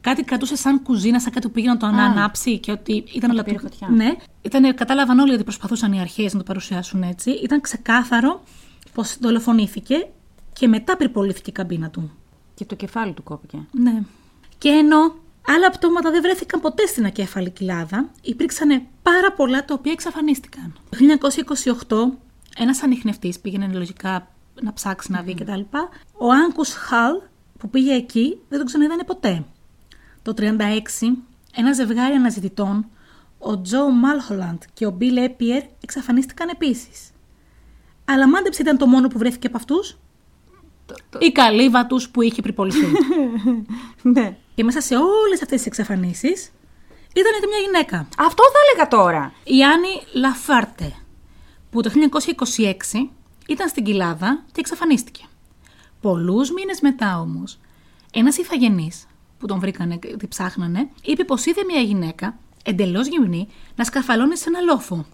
[0.00, 3.42] κάτι κρατούσε σαν κουζίνα, σαν κάτι που πήγε να το ανάψει και ότι ήταν όλα
[3.42, 3.88] πήρε φωτιά.
[3.88, 7.30] Ναι, ήταν, κατάλαβαν όλοι ότι προσπαθούσαν οι αρχαίες να το παρουσιάσουν έτσι.
[7.30, 8.42] Ήταν ξεκάθαρο
[8.92, 10.08] πως δολοφονήθηκε
[10.52, 12.10] και μετά πυρπολήθηκε η καμπίνα του.
[12.54, 13.58] Και το κεφάλι του κόπηκε.
[13.70, 14.02] Ναι.
[14.58, 15.14] Και ενώ
[15.46, 20.74] άλλα πτώματα δεν βρέθηκαν ποτέ στην ακέφαλη κοιλάδα, υπήρξαν πάρα πολλά τα οποία εξαφανίστηκαν.
[20.88, 20.98] Το
[22.08, 22.18] 1928
[22.58, 24.28] ένας ανιχνευτής πήγαινε λογικά
[24.62, 25.60] να ψάξει να δει κτλ.
[26.12, 27.12] Ο Άγκους Χαλ
[27.58, 29.44] που πήγε εκεί δεν τον ξαναείδανε ποτέ.
[30.22, 30.42] Το 1936
[31.54, 32.86] ένα ζευγάρι αναζητητών,
[33.38, 37.10] ο Τζο Μάλχολαντ και ο Μπιλ Έπιερ εξαφανίστηκαν επίσης.
[38.04, 39.98] Αλλά μάντεψε ήταν το μόνο που βρέθηκε από αυτούς.
[41.18, 42.86] Η καλύβα τους που είχε πρυποληθεί.
[44.14, 44.36] ναι.
[44.54, 46.52] και μέσα σε όλες αυτές τις εξαφανίσεις
[47.14, 48.08] ήταν και μια γυναίκα.
[48.18, 49.32] Αυτό θα έλεγα τώρα.
[49.44, 50.92] Η Άννη Λαφάρτε,
[51.70, 51.90] που το
[52.54, 53.08] 1926
[53.48, 55.24] ήταν στην κοιλάδα και εξαφανίστηκε.
[56.00, 57.58] Πολλούς μήνες μετά όμως,
[58.12, 59.06] ένας ηθαγενής
[59.38, 64.44] που τον βρήκανε και ψάχνανε, είπε πως είδε μια γυναίκα, εντελώς γυμνή, να σκαρφαλώνει σε
[64.48, 65.06] ένα λόφο.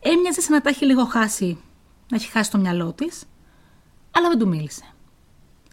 [0.00, 1.58] Έμοιαζε σαν να τα έχει λίγο χάσει,
[2.10, 3.22] να έχει χάσει το μυαλό της,
[4.10, 4.84] αλλά δεν του μίλησε.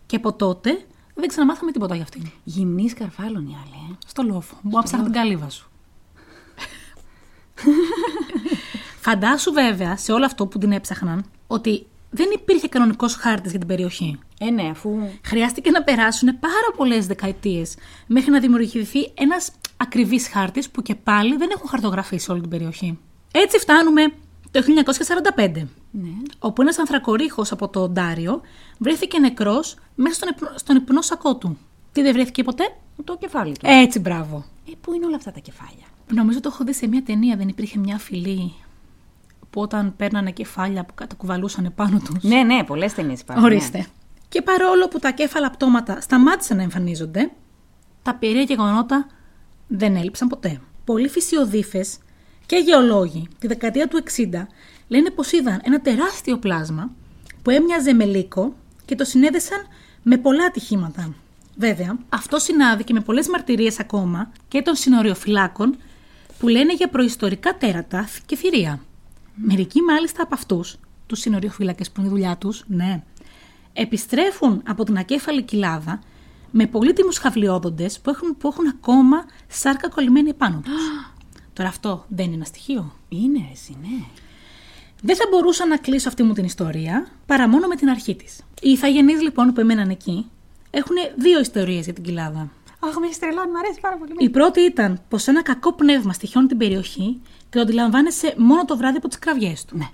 [0.05, 2.31] Και από τότε δεν ξαναμάθαμε τίποτα για αυτήν.
[2.43, 3.95] Γυμνή σκαρφάλων η άλλη, ε.
[4.07, 4.57] Στο λόφο.
[4.61, 5.69] Μου άψαχνα την καλύβα σου.
[9.05, 11.87] Φαντάσου βέβαια σε όλο αυτό που την έψαχναν ότι
[12.17, 14.19] δεν υπήρχε κανονικός χάρτης για την περιοχή.
[14.39, 14.99] Ε, ναι, αφού.
[15.23, 17.75] Χρειάστηκε να περάσουν πάρα πολλές δεκαετίες
[18.07, 22.99] μέχρι να δημιουργηθεί ένας ακριβής χάρτης που και πάλι δεν έχουν χαρτογραφήσει όλη την περιοχή.
[23.31, 24.01] Έτσι φτάνουμε
[24.51, 26.09] το 1945, Ναι.
[26.39, 28.41] όπου ένας ανθρακορίχος από το Οντάριο
[28.77, 31.57] βρέθηκε νεκρός μέσα στον, υπνο, στον υπνό σακό του.
[31.91, 32.63] Τι δεν βρέθηκε ποτέ;
[33.03, 33.59] Το κεφάλι του.
[33.69, 34.45] Έτσι, μπράβο.
[34.69, 37.47] Ε, πού είναι όλα αυτά τα κεφάλια; Νομίζω το έχω δει σε μια ταινία, δεν
[37.47, 38.53] υπήρχε μια φυλή
[39.49, 42.23] που όταν παίρνανε κεφάλια που κατακουβαλούσαν πάνω τους.
[42.23, 43.45] Ναι, ναι, πολλές ταινίες υπάρχουν.
[43.45, 43.85] Ορίστε.
[44.29, 47.31] Και παρόλο που τα κέφαλα πτώματα σταμάτησαν να εμφανίζονται,
[48.01, 49.07] τα περία γεγονότα
[49.67, 50.61] δεν έλειψαν ποτέ.
[50.85, 51.97] Πολλοί φυσιοδίφες
[52.45, 54.47] και γεωλόγοι τη δεκαετία του 60
[54.87, 56.91] λένε πως είδαν ένα τεράστιο πλάσμα
[57.41, 58.55] που έμοιαζε με λύκο
[58.85, 59.59] και το συνέδεσαν
[60.03, 61.13] με πολλά ατυχήματα.
[61.55, 65.77] Βέβαια, αυτό συνάδει και με πολλές μαρτυρίες ακόμα και των συνοριοφυλάκων
[66.39, 68.79] που λένε για προϊστορικά τέρατα και θηρία.
[69.37, 73.03] Μερικοί μάλιστα από αυτούς, τους συνοριοφύλακες που είναι η δουλειά τους, ναι,
[73.73, 75.99] επιστρέφουν από την ακέφαλη κοιλάδα
[76.51, 80.73] με πολύτιμους χαυλιόδοντε που έχουν, που έχουν ακόμα σάρκα κολλημένη επάνω τους.
[81.53, 82.93] Τώρα αυτό δεν είναι ένα στοιχείο.
[83.09, 84.05] Είναι, εσύ, ναι.
[85.01, 88.39] Δεν θα μπορούσα να κλείσω αυτή μου την ιστορία παρά μόνο με την αρχή της.
[88.61, 90.25] Οι ηθαγενείς λοιπόν που έμεναν εκεί
[90.69, 92.51] έχουν δύο ιστορίες για την κοιλάδα.
[92.87, 94.11] Αχ, με έχει τρελάνει, μου αρέσει πάρα πολύ.
[94.17, 98.77] Η πρώτη ήταν πως ένα κακό πνεύμα στοιχιώνει την περιοχή και το αντιλαμβάνεσαι μόνο το
[98.77, 99.77] βράδυ από τις κραυγές του.
[99.77, 99.87] Ναι.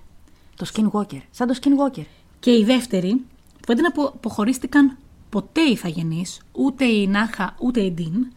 [0.56, 1.22] Το skinwalker.
[1.32, 2.04] Σαν το skinwalker.
[2.40, 3.22] Και η δεύτερη,
[3.68, 4.98] που δεν απο- αποχωρίστηκαν
[5.30, 8.28] ποτέ οι ηθαγενείς, ούτε η Νάχα ούτε η Ντίν,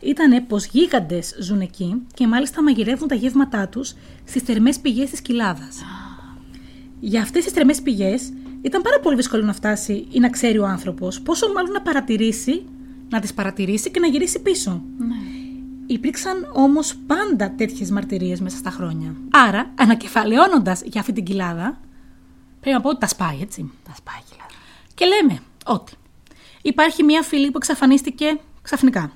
[0.00, 5.20] ήταν πως γίγαντες ζουν εκεί και μάλιστα μαγειρεύουν τα γεύματά τους στις θερμές πηγές της
[5.20, 5.82] κοιλάδας.
[7.00, 10.66] Για αυτές τις θερμές πηγές ήταν πάρα πολύ δύσκολο να φτάσει ή να ξέρει ο
[10.66, 12.64] άνθρωπος, πόσο μάλλον να παρατηρήσει,
[13.08, 14.82] να τις παρατηρήσει και να γυρίσει πίσω.
[15.86, 19.14] Υπήρξαν όμως πάντα τέτοιες μαρτυρίες μέσα στα χρόνια.
[19.30, 21.80] Άρα, ανακεφαλαιώνοντας για αυτή την κοιλάδα,
[22.60, 23.70] πρέπει να πω ότι τα σπάει, έτσι.
[23.84, 24.54] Τα σπάει κοιλάδα.
[24.94, 25.92] Και λέμε ότι
[26.62, 29.12] υπάρχει μια φυλή που εξαφανίστηκε ξαφνικά,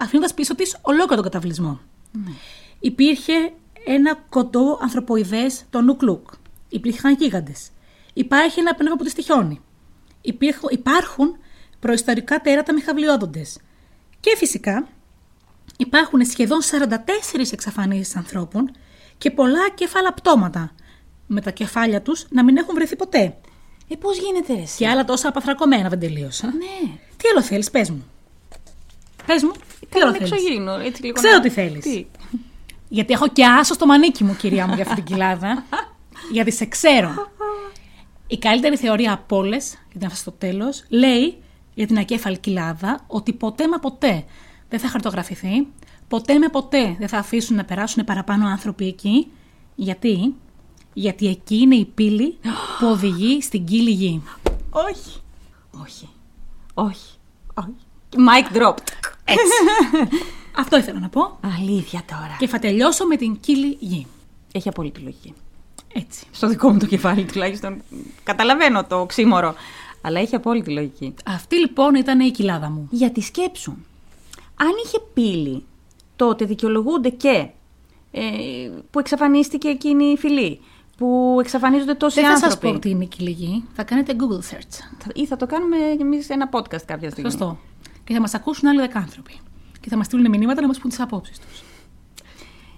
[0.00, 1.80] αφήνοντας πίσω της ολόκληρο τον καταβλισμό.
[2.80, 3.32] Υπήρχε
[3.86, 6.28] ένα κοντό ανθρωποειδές, το νουκλούκ.
[6.68, 7.70] Υπήρχαν γίγαντες.
[8.12, 9.60] Υπάρχει ένα πνεύμα που τη τυχιώνει.
[10.20, 11.36] Υπήρχουν, υπάρχουν
[11.80, 13.58] προϊστορικά τέρατα με χαυλιόδοντες.
[14.20, 14.88] Και φυσικά
[15.76, 18.70] υπάρχουν σχεδόν 44 εξαφανίσεις ανθρώπων
[19.18, 20.70] και πολλά κεφάλα πτώματα,
[21.26, 23.36] με τα κεφάλια τους να μην έχουν βρεθεί ποτέ.
[23.88, 26.46] Ε, πώς γίνεται, ρε, εσύ; Και άλλα τόσα απαθρακωμένα δεν τελείωσα.
[26.46, 26.90] Ναι.
[27.16, 28.04] Τι άλλο θέλεις, πες μου.
[29.26, 29.50] Πες μου,
[29.88, 30.30] τι άλλο Ήταν θέλεις.
[30.32, 31.14] εξωγήινο, έτσι λίγο.
[31.14, 31.82] Ξέρω να- τι θέλεις.
[31.84, 32.06] Τι;
[32.88, 35.64] Γιατί έχω και άσο στο μανίκι μου, κυρία μου, για αυτή την κοιλάδα.
[36.32, 37.30] γιατί σε ξέρω.
[38.26, 41.42] Η καλύτερη θεωρία από όλες, γιατί να στο τέλος, λέει
[41.78, 44.24] για την ακέφαλη κοιλάδα ότι ποτέ μα ποτέ
[44.68, 45.66] δεν θα χαρτογραφηθεί,
[46.08, 49.26] ποτέ με ποτέ δεν θα αφήσουν να περάσουν παραπάνω άνθρωποι εκεί.
[49.74, 50.34] Γιατί,
[50.92, 52.38] γιατί εκεί είναι η πύλη
[52.78, 54.22] που οδηγεί στην κύλη γη.
[54.70, 55.20] Όχι.
[55.82, 56.08] Όχι.
[56.74, 57.16] Όχι.
[57.54, 57.74] Όχι.
[58.10, 58.88] Mic dropped.
[59.24, 59.58] Έτσι.
[60.62, 61.38] Αυτό ήθελα να πω.
[61.58, 62.36] Αλήθεια τώρα.
[62.38, 64.06] Και θα τελειώσω με την κύλη γη.
[64.52, 65.34] Έχει απόλυτη λογική.
[65.92, 66.26] Έτσι.
[66.30, 67.82] Στο δικό μου το κεφάλι τουλάχιστον.
[68.22, 69.54] Καταλαβαίνω το οξύμορο.
[70.08, 71.14] Αλλά έχει απόλυτη λογική.
[71.26, 72.88] Αυτή λοιπόν ήταν η κοιλάδα μου.
[72.90, 73.70] Για τη σκέψου.
[74.56, 75.64] Αν είχε πύλη,
[76.16, 77.48] τότε δικαιολογούνται και
[78.10, 78.22] ε,
[78.90, 80.60] που εξαφανίστηκε εκείνη η φυλή.
[80.96, 82.66] που εξαφανίζονται τόσοι Δεν θα άνθρωποι.
[82.66, 83.64] σα πω τι είναι η κυλιγή.
[83.72, 84.74] Θα κάνετε Google search.
[84.98, 87.30] Θα- Ή θα το κάνουμε κι εμείς ένα podcast κάποια στιγμή.
[87.30, 87.58] Σωστό.
[88.04, 89.38] Και θα μας ακούσουν άλλοι δέκα άνθρωποι.
[89.80, 91.62] Και θα μας στείλουν μηνύματα να μας πούν τις απόψεις τους.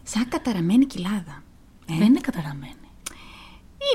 [0.03, 1.43] Σαν καταραμένη κοιλάδα.
[1.91, 2.75] Ε; Δεν είναι καταραμένη.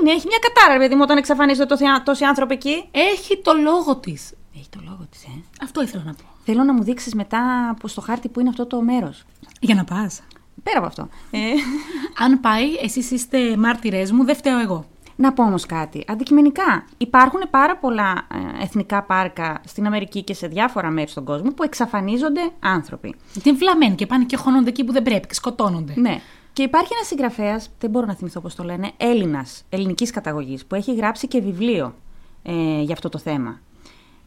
[0.01, 2.87] Είναι, έχει μια κατάρα, ρε παιδί μου, όταν εξαφανίζονται τόσοι, τόσοι άνθρωποι εκεί.
[2.91, 4.33] Έχει το λόγο της.
[4.57, 5.43] Έχει το λόγο της, ε.
[5.61, 6.23] Αυτό ήθελα να πω.
[6.45, 9.23] Θέλω να μου δείξεις μετά από στο χάρτη που είναι αυτό το μέρος.
[9.59, 10.21] Για να πας.
[10.63, 11.09] Πέρα από αυτό.
[11.31, 11.39] Ε,
[12.23, 14.85] Αν πάει, εσείς είστε μάρτυρέ μου, δεν φταίω εγώ.
[15.15, 16.03] να πω όμως κάτι.
[16.07, 18.27] Αντικειμενικά, υπάρχουν πάρα πολλά
[18.59, 23.15] ε, εθνικά πάρκα στην Αμερική και σε διάφορα μέρη στον κόσμο που εξαφανίζονται άνθρωποι.
[23.33, 25.93] Γιατί είναι βλαμμένοι και πάνε και χώνονται εκεί που δεν πρέπει και σκοτώνονται.
[25.95, 26.21] Ναι.
[26.55, 30.75] Και υπάρχει ένας συγγραφέας, δεν μπορώ να θυμηθώ πώς το λένε, Έλληνας, ελληνικής καταγωγής, που
[30.75, 31.95] έχει γράψει και βιβλίο
[32.43, 33.59] ε, για αυτό το θέμα.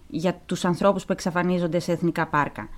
[0.08, 2.68] Για τους ανθρώπους που εξαφανίζονται σε εθνικά πάρκα.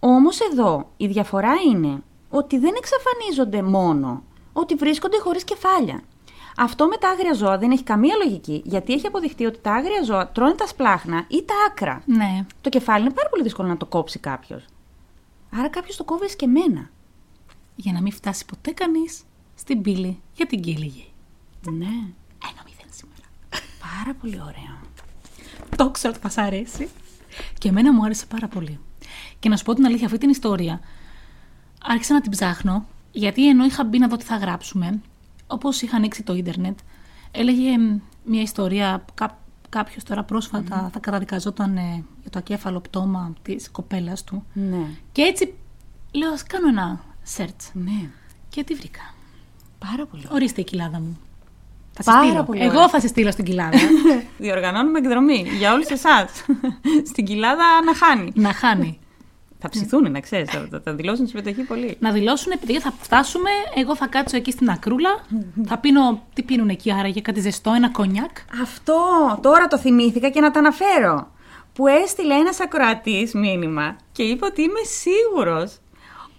[0.00, 6.00] Όμως εδώ η διαφορά είναι ότι δεν εξαφανίζονται μόνο, ότι βρίσκονται χωρίς κεφάλια.
[6.56, 10.02] Αυτό με τα άγρια ζώα δεν έχει καμία λογική, γιατί έχει αποδειχτεί ότι τα άγρια
[10.02, 12.02] ζώα τρώνε τα σπλάχνα ή τα άκρα.
[12.06, 12.46] Ναι.
[12.60, 14.64] Το κεφάλι είναι πάρα πολύ δύσκολο να το κόψει κάποιος.
[15.58, 16.90] Άρα κάποιος το κόβει και εμένα.
[17.80, 19.22] Για να μην φτάσει ποτέ κανείς
[19.54, 21.12] στην πύλη για την κυλιγή.
[21.70, 21.86] Ναι.
[22.48, 23.28] Ένα μηδέν σήμερα.
[23.80, 24.78] Πάρα πολύ ωραίο.
[25.76, 26.88] Το ξέρω ότι θα σ' αρέσει.
[27.58, 28.78] Και εμένα μου άρεσε πάρα πολύ.
[29.38, 30.80] Και να σου πω την αλήθεια, αυτή την ιστορία
[31.82, 35.00] άρχισα να την ψάχνω, γιατί ενώ είχα μπει να δω τι θα γράψουμε,
[35.46, 36.78] όπως είχα ανοίξει το ίντερνετ,
[37.30, 39.38] έλεγε μ, μια ιστορία που κά,
[39.68, 44.44] κάποιος τώρα πρόσφατα θα καταδικαζόταν ε, για το ακέφαλο πτώμα της κοπέλας του.
[44.52, 44.86] Ναι.
[45.12, 45.54] Και έτσι
[46.12, 47.04] λέω, ας κάνω ένα
[47.36, 47.70] search.
[47.72, 48.10] Ναι.
[48.48, 49.14] Και τι βρήκα;
[49.78, 50.34] Πάρα πολύ ωραίο.
[50.36, 51.18] Ορίστε η κοιλάδα μου.
[51.92, 52.44] Θα σε Πάρα στείλω.
[52.44, 52.88] πολύ Εγώ ωραία.
[52.88, 53.78] θα σε στείλω στην κοιλάδα.
[54.38, 56.30] Διοργανώνουμε εκδρομή για όλους εσάς.
[57.10, 58.32] Στην κοιλάδα να χάνει.
[58.34, 58.98] να χάνει.
[59.62, 60.50] Θα ψηθούν, να ξέρεις.
[60.50, 61.96] Θα, θα, θα δηλώσουν συμμετοχή πολύ.
[62.00, 63.50] να δηλώσουν επειδή θα φτάσουμε.
[63.74, 65.10] Εγώ θα κάτσω εκεί στην ακρούλα.
[65.68, 66.22] θα πίνω.
[66.32, 68.30] Τι πίνουν εκεί άραγε, κάτι ζεστό, ένα κονιάκ.
[68.62, 68.94] Αυτό
[69.42, 71.30] τώρα το θυμήθηκα και να τα αναφέρω.
[71.72, 75.78] Που έστειλε ένας ακροατής μήνυμα και είπε ότι είμαι σίγουρος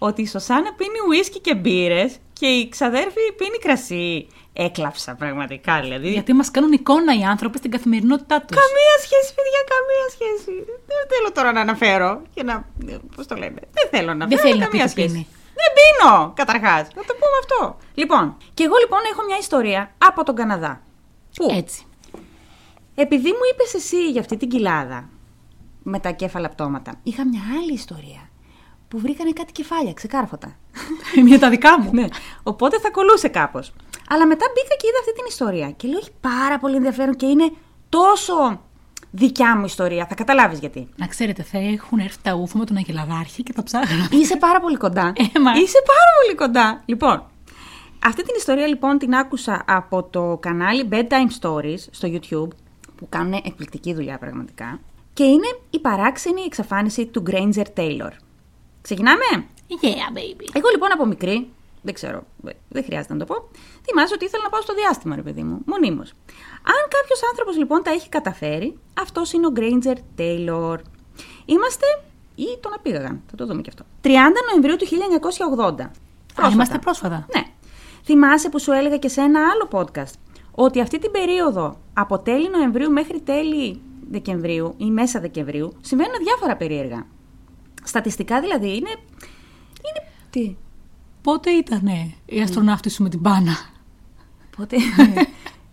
[0.08, 4.26] ότι η Σωσάνα πίνει ουίσκι και μπύρες και η ξαδέρφη πίνει κρασί.
[4.52, 6.10] Έκλαψα πραγματικά δηλαδή.
[6.10, 8.56] Γιατί μας κάνουν εικόνα οι άνθρωποι στην καθημερινότητά τους.
[8.56, 10.54] Καμία σχέση, παιδιά, καμία σχέση.
[10.90, 12.54] Δεν θέλω τώρα να αναφέρω και να.
[13.16, 13.60] Πώς το λέμε.
[13.78, 14.48] Δεν θέλω να Δεν αναφέρω.
[14.48, 15.12] θέλει να καμία πει τι σχέση.
[15.12, 15.26] πίνει.
[15.60, 16.82] Δεν πίνω, καταρχάς.
[16.96, 17.76] Να το πούμε αυτό.
[17.94, 20.82] Λοιπόν, και εγώ λοιπόν έχω μια ιστορία από τον Καναδά.
[21.36, 21.86] Πού; Έτσι.
[22.94, 25.08] Επειδή μου είπες εσύ για αυτή την κοιλάδα
[25.82, 28.28] με τα κέφαλα πτώματα, είχα μια άλλη ιστορία
[28.92, 30.56] που βρήκανε κάτι κεφάλια, ξεκάρφωτα.
[31.26, 31.90] Μια τα δικά μου.
[31.92, 32.06] ναι.
[32.42, 33.72] Οπότε θα κολούσε κάπως.
[34.08, 35.70] Αλλά μετά μπήκα και είδα αυτή την ιστορία.
[35.70, 37.52] Και λέω: Έχει πάρα πολύ ενδιαφέρον και είναι
[37.88, 38.60] τόσο
[39.10, 40.06] δικιά μου ιστορία.
[40.06, 40.88] Θα καταλάβεις γιατί.
[40.96, 44.06] Να ξέρετε, θα έχουν έρθει τα ούφο με τον Αγγελαδάρχη και τα ψάχνω.
[44.10, 45.12] Είσαι πάρα πολύ κοντά.
[45.16, 45.52] Ε, μα.
[45.52, 46.82] Είσαι πάρα πολύ κοντά.
[46.84, 47.24] Λοιπόν,
[48.04, 52.56] αυτή την ιστορία λοιπόν την άκουσα από το κανάλι Bedtime Stories στο YouTube,
[52.96, 54.80] που κάνουν εκπληκτική δουλειά πραγματικά.
[55.12, 58.10] Και είναι η παράξενη εξαφάνιση του Granger Taylor.
[58.82, 59.24] Ξεκινάμε;
[59.80, 60.46] Yeah, baby.
[60.52, 61.48] Εγώ λοιπόν από μικρή,
[61.82, 62.22] δεν ξέρω,
[62.68, 63.48] δεν χρειάζεται να το πω,
[63.84, 66.10] θυμάσαι ότι ήθελα να πάω στο διάστημα, ρε παιδί μου, μονίμως.
[66.62, 70.78] Αν κάποιος άνθρωπος λοιπόν τα έχει καταφέρει, αυτός είναι ο Granger Taylor.
[71.44, 71.86] Είμαστε
[72.34, 73.84] ή τον απήγαγαν, θα το δούμε και αυτό.
[74.02, 74.08] 30
[74.50, 74.86] Νοεμβρίου του
[75.78, 75.90] 1980.
[76.44, 77.26] Α, είμαστε πρόσφατα.
[77.34, 77.42] Ναι.
[78.04, 80.12] Θυμάσαι που σου έλεγα και σε ένα άλλο podcast
[80.54, 86.56] ότι αυτή την περίοδο από τέλη Νοεμβρίου μέχρι τέλη Δεκεμβρίου ή μέσα Δεκεμβρίου συμβαίνουν διάφορα
[86.56, 87.06] περίεργα.
[87.84, 88.90] Στατιστικά δηλαδή είναι.
[88.90, 90.08] είναι...
[90.30, 90.56] Τι;
[91.22, 91.88] Πότε ήταν
[92.24, 93.56] η αστροναύτης σου με την μπάνα;
[94.56, 94.76] Πότε;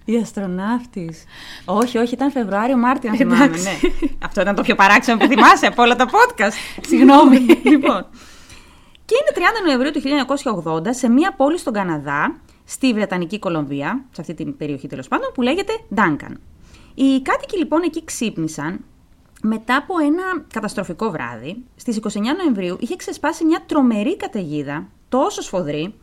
[0.09, 1.23] Η αστροναύτης.
[1.65, 3.43] Όχι, όχι, ήταν Φεβρουάριο-Μάρτιο, αν θυμάμαι.
[3.43, 3.63] Εντάξει.
[3.63, 4.09] Ναι.
[4.19, 6.53] Αυτό ήταν το πιο παράξενο που θυμάσαι από όλα τα podcast.
[6.89, 7.37] Συγγνώμη.
[7.71, 8.05] λοιπόν.
[9.05, 10.01] Και είναι 30 Νοεμβρίου του
[10.87, 15.31] 1980 σε μία πόλη στον Καναδά, στη Βρετανική Κολομβία, σε αυτή την περιοχή τέλος πάντων,
[15.33, 16.33] που λέγεται Duncan.
[16.93, 18.85] Οι κάτοικοι λοιπόν εκεί ξύπνησαν
[19.41, 21.63] μετά από ένα καταστροφικό βράδυ.
[21.75, 25.93] Στις 29 Νοεμβρίου είχε ξεσπάσει μια τρομερή καταιγίδα, τόσο σφοδρή,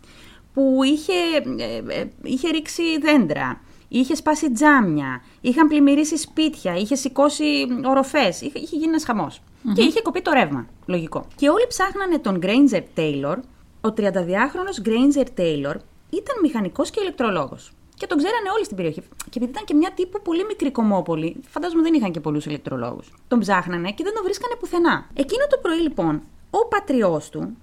[0.54, 1.12] που είχε,
[1.58, 8.58] ε, ε, είχε ρίξει δέντρα, είχε σπάσει τζάμια, είχαν πλημμυρίσει σπίτια, είχε σηκώσει οροφές, είχε,
[8.58, 9.40] είχε γίνει ένας χαμός.
[9.74, 11.26] Και είχε κοπεί το ρεύμα, λογικό.
[11.36, 13.36] Και όλοι ψάχνανε τον Granger Taylor.
[13.80, 15.74] Ο 32χρονος Granger Taylor
[16.10, 17.72] ήταν μηχανικός και ηλεκτρολόγος.
[17.98, 19.00] Και τον ξέρανε όλοι στην περιοχή.
[19.00, 23.12] Και επειδή ήταν και μια τύπου πολύ μικρή κομμόπολη, φαντάζομαι δεν είχαν και πολλούς ηλεκτρολόγους.
[23.28, 25.06] Τον ψάχνανε και δεν τον βρίσκανε πουθενά.
[25.14, 27.56] Εκείνο το πρωί λοιπόν, ο πατριός του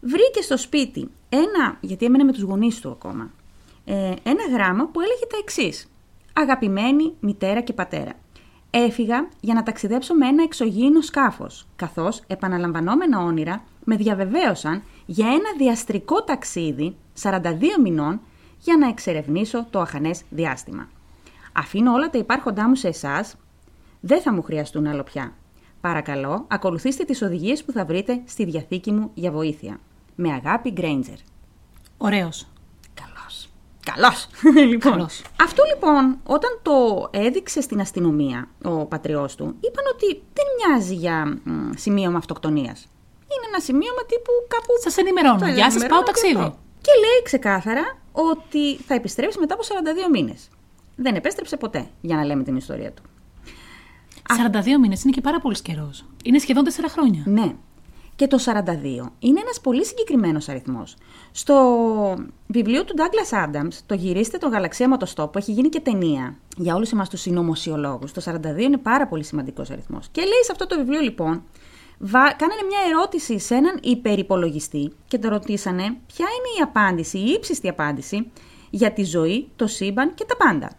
[0.00, 3.30] βρήκε στο σπίτι ένα, γιατί έμενε με τους γονείς του ακόμα,
[3.84, 5.88] ε, ένα γράμμα που έλεγε τα εξής.
[6.32, 8.12] Αγαπημένη μητέρα και πατέρα.
[8.70, 15.52] Έφυγα για να ταξιδέψω με ένα εξωγήινο σκάφος, καθώς επαναλαμβανόμενα όνειρα με διαβεβαίωσαν για ένα
[15.58, 17.40] διαστρικό ταξίδι 42
[17.82, 18.20] μηνών
[18.64, 20.88] για να εξερευνήσω το αχανές διάστημα.
[21.52, 23.34] Αφήνω όλα τα υπάρχοντά μου σε εσάς.
[24.00, 25.34] Δεν θα μου χρειαστούν άλλο πια.
[25.80, 29.80] Παρακαλώ, ακολουθήστε τις οδηγίες που θα βρείτε στη διαθήκη μου για βοήθεια.
[30.14, 31.18] Με αγάπη, Granger.
[31.96, 32.46] Ωραίος.
[32.94, 33.48] Καλώς.
[33.84, 34.28] Καλώς.
[34.70, 35.22] λοιπόν, Καλώς.
[35.42, 41.40] Αυτό λοιπόν, όταν το έδειξε στην αστυνομία ο πατριός του, είπαν ότι δεν μοιάζει για
[41.44, 42.86] μ, σημείωμα αυτοκτονίας.
[43.20, 44.72] Είναι ένα σημείωμα τύπου κάπου...
[44.82, 45.38] Σας ενημερώνω.
[45.38, 46.63] Θα Γεια σας, ενημερώνω πάω και ταξίδι.
[46.84, 46.92] Αυτό.
[46.92, 50.48] Και λέει ξεκάθαρα ότι θα επιστρέψει μετά από 42 μήνες.
[50.96, 53.02] Δεν επέστρεψε ποτέ, για να λέμε την ιστορία του.
[54.52, 56.04] 42 μήνες είναι και πάρα πολύς καιρός.
[56.24, 57.22] Είναι σχεδόν 4 χρόνια.
[57.26, 57.54] Ναι.
[58.16, 60.96] Και το 42 είναι ένας πολύ συγκεκριμένος αριθμός.
[61.32, 61.54] Στο
[62.46, 66.74] βιβλίο του Douglas Adams, το «Γυρίστε το γαλαξία μοτοστό» που έχει γίνει και ταινία για
[66.74, 70.08] όλους εμάς τους συνωμοσιολόγους, το 42 είναι πάρα πολύ σημαντικός αριθμός.
[70.12, 71.42] Και λέει σε αυτό το βιβλίο λοιπόν, βα...
[72.36, 77.68] κάνανε μια ερώτηση σε έναν υπερυπολογιστή και το ρωτήσανε ποια είναι η απάντηση, η ύψιστη
[77.68, 78.30] απάντηση
[78.70, 80.70] για τη ζωή, το σύμπαν και τα πάντα;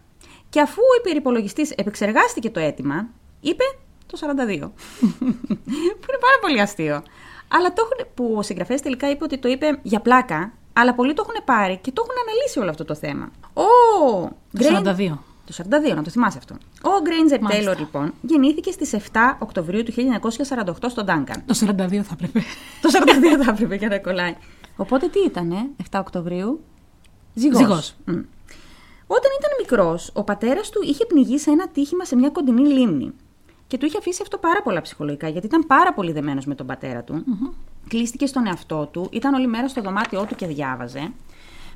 [0.49, 3.07] Και αφού ο υπερυπολογιστής επεξεργάστηκε το αίτημα,
[3.41, 3.63] είπε
[4.05, 4.59] το 42.
[5.99, 7.03] που είναι πάρα πολύ αστείο.
[7.47, 11.13] Αλλά το έχουν, που ο συγγραφέας τελικά είπε ότι το είπε για πλάκα, αλλά πολλοί
[11.13, 13.31] το έχουν πάρει και το έχουν αναλύσει όλο αυτό το θέμα.
[13.53, 13.63] Ο
[14.23, 15.17] Το Γκρέιν- 42.
[15.45, 15.53] Το
[15.91, 16.55] 42, να το θυμάσαι αυτό.
[16.81, 17.63] Ο Γκρέιντζερ Μάλιστα.
[17.63, 21.43] Τέιλορ, λοιπόν, γεννήθηκε στις 7 Οκτωβρίου του 1948 στο Ντάνκαν.
[21.45, 22.39] Το 42 θα έπρεπε.
[22.81, 22.89] το
[23.39, 24.35] 42 θα έπρεπε και να κολλάει.
[24.75, 26.63] Οπότε τι ήτανε, 7 Οκτωβρίου;
[27.33, 27.57] Ζυγός.
[27.57, 27.95] Ζυγός.
[28.05, 28.21] Μμ.
[29.07, 33.11] Όταν ήταν μικρός, ο πατέρας του είχε πνιγεί σε ένα τύχημα σε μια κοντινή λίμνη.
[33.67, 36.65] Και του είχε αφήσει αυτό πάρα πολλά ψυχολογικά, γιατί ήταν πάρα πολύ δεμένος με τον
[36.65, 37.23] πατέρα του.
[37.87, 41.11] Κλείστηκε στον εαυτό του, ήταν όλη μέρα στο δωμάτιό του και διάβαζε.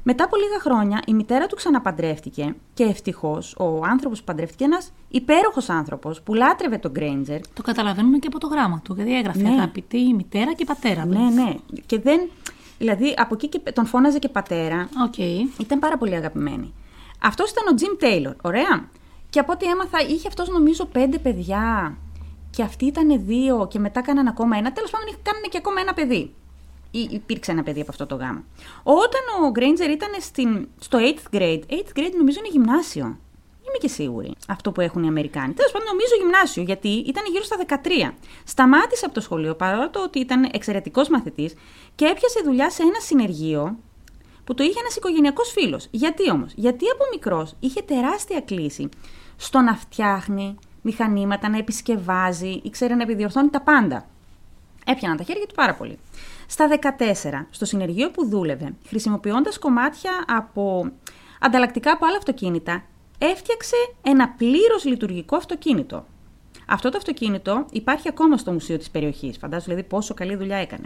[0.03, 4.91] Μετά από λίγα χρόνια η μητέρα του ξαναπαντρεύτηκε και ευτυχώς ο άνθρωπος που παντρεύτηκε ένας
[5.09, 8.93] υπέροχος άνθρωπος που λάτρευε τον Γκρέιντζερ Το καταλαβαίνουμε και από το γράμμα του.
[8.93, 9.49] Γιατί έγραφε Ναι.
[9.49, 11.01] αγαπητή μητέρα και πατέρα.
[11.01, 11.07] του.
[11.09, 11.53] Ναι, ναι.
[11.85, 12.29] Και δεν.
[12.77, 14.89] Δηλαδή από εκεί και τον φώναζε και πατέρα.
[15.05, 15.17] Οκ.
[15.59, 16.73] Ήταν πάρα πολύ αγαπημένη.
[17.21, 18.35] Αυτός ήταν ο Τζιμ Τέιλορ.
[18.41, 18.87] Ωραία.
[19.29, 21.97] Και από ό,τι έμαθα, είχε αυτός νομίζω πέντε παιδιά.
[22.49, 24.71] Και αυτοί ήταν δύο και μετά κάναν ακόμα ένα.
[24.73, 26.33] Τέλος πάντων, είχαν- κάνανε και ακόμα ένα παιδί.
[26.91, 28.43] Ή υπήρξε ένα παιδί από αυτό το γάμο.
[28.83, 33.05] Όταν ο Γκρέιντζερ ήταν στην, στο 8th grade, 8th grade νομίζω είναι γυμνάσιο.
[33.69, 34.33] Είμαι και σίγουρη.
[34.47, 35.53] Αυτό που έχουν οι Αμερικάνοι.
[35.53, 37.57] Τέλος πάντων, νομίζω γυμνάσιο, γιατί ήταν γύρω στα
[38.11, 38.13] 13.
[38.43, 41.53] Σταμάτησε από το σχολείο παρόλο το ότι ήταν εξαιρετικός μαθητής
[41.95, 43.77] και έπιασε δουλειά σε ένα συνεργείο
[44.43, 45.87] που το είχε ένας οικογενειακός φίλος.
[45.91, 48.89] Γιατί όμως, Γιατί από μικρός είχε τεράστια κλίση
[49.37, 54.05] στο να φτιάχνει μηχανήματα, να επισκευάζει, ήξερε να επιδιορθώνει τα πάντα.
[54.85, 55.99] Έπιαναν τα χέρια του πάρα πολύ.
[56.51, 60.91] Στα 14, στο συνεργείο που δούλευε, χρησιμοποιώντας κομμάτια από
[61.39, 62.83] ανταλλακτικά από άλλα αυτοκίνητα,
[63.17, 66.05] έφτιαξε ένα πλήρως λειτουργικό αυτοκίνητο.
[66.65, 69.37] Αυτό το αυτοκίνητο υπάρχει ακόμα στο μουσείο της περιοχής.
[69.37, 70.85] Φαντάζομαι δηλαδή πόσο καλή δουλειά έκανε.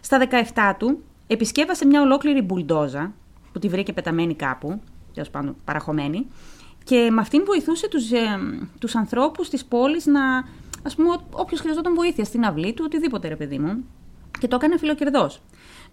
[0.00, 3.12] Στα 17 του επισκέβασε μια ολόκληρη μπουλντόζα
[3.52, 4.80] που τη βρήκε πεταμένη κάπου,
[5.14, 6.26] τέλος πάντων παραχωμένη,
[6.84, 8.38] και με αυτήν βοηθούσε τους, ε,
[8.78, 10.36] τους ανθρώπους της πόλης να,
[10.82, 13.84] ας πούμε, όποιος χρειαζόταν βοήθεια στην αυλή του, οτιδήποτε ρε παιδί μου,
[14.38, 15.40] και το έκανε φιλοκερδός.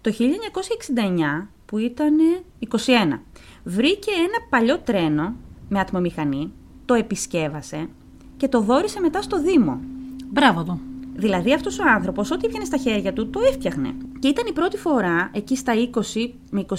[0.00, 2.16] Το 1969, που ήταν
[2.58, 3.18] 21,
[3.64, 5.34] βρήκε ένα παλιό τρένο
[5.68, 6.52] με ατμομηχανή,
[6.84, 7.88] το επισκέβασε
[8.36, 9.80] και το δόρισε μετά στο Δήμο.
[10.26, 10.80] Μπράβο του.
[11.14, 13.94] Δηλαδή αυτός ο άνθρωπος, ό,τι έπιανε στα χέρια του, το έφτιαχνε.
[14.18, 16.74] Και ήταν η πρώτη φορά, εκεί στα 20 με 21,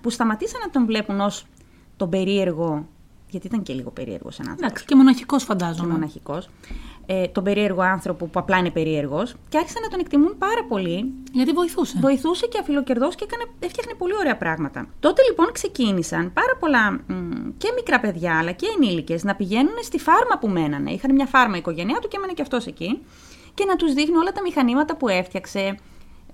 [0.00, 1.46] που σταματήσαν να τον βλέπουν ως
[1.96, 2.86] τον περίεργο.
[3.30, 4.66] Γιατί ήταν και λίγο περίεργος ένας άνθρωπος.
[4.70, 5.92] Εντάξει, και μοναχικός Και φαντάζομαι.
[5.92, 6.48] μοναχικός.
[7.06, 9.34] Ε, τον περίεργο άνθρωπο που απλά είναι περίεργος.
[9.48, 11.12] Και άρχισαν να τον εκτιμούν πάρα πολύ.
[11.32, 11.98] Γιατί βοηθούσε.
[12.00, 14.88] Βοηθούσε και αφιλοκερδός και έκανε, έφτιαχνε πολύ ωραία πράγματα.
[15.00, 17.02] Τότε λοιπόν ξεκίνησαν πάρα πολλά μ,
[17.58, 20.90] και μικρά παιδιά αλλά και ενήλικες να πηγαίνουν στη φάρμα που μένανε.
[20.90, 23.02] Είχαν μια φάρμα η οικογένειά του και έμενε και αυτός εκεί.
[23.54, 25.74] Και να τους δείχνει όλα τα μηχανήματα που έφτιαξε.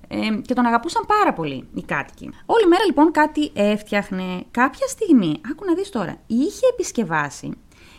[0.09, 0.17] Ε,
[0.47, 2.31] και τον αγαπούσαν πάρα πολύ οι κάτοικοι.
[2.47, 4.45] Όλη μέρα λοιπόν κάτι έφτιαχνε.
[4.51, 7.51] Κάποια στιγμή, άκου να δεις τώρα, είχε επισκευάσει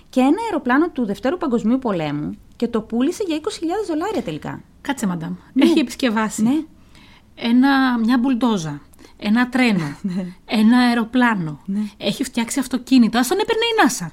[0.10, 3.44] και ένα αεροπλάνο του Δευτέρου Παγκοσμίου Πολέμου και το πούλησε για 20.000
[3.88, 4.62] δολάρια τελικά.
[4.82, 5.34] Κάτσε, μαντάμ.
[5.60, 6.62] Έχει επισκευάσει Ναι.
[7.36, 8.82] ένα, μια μπουλντόζα,
[9.18, 9.98] ένα τρένο,
[10.62, 11.60] ένα αεροπλάνο.
[11.98, 13.24] Έχει φτιάξει αυτοκίνητα.
[13.24, 14.08] Σαν έπαιρνε η NASA.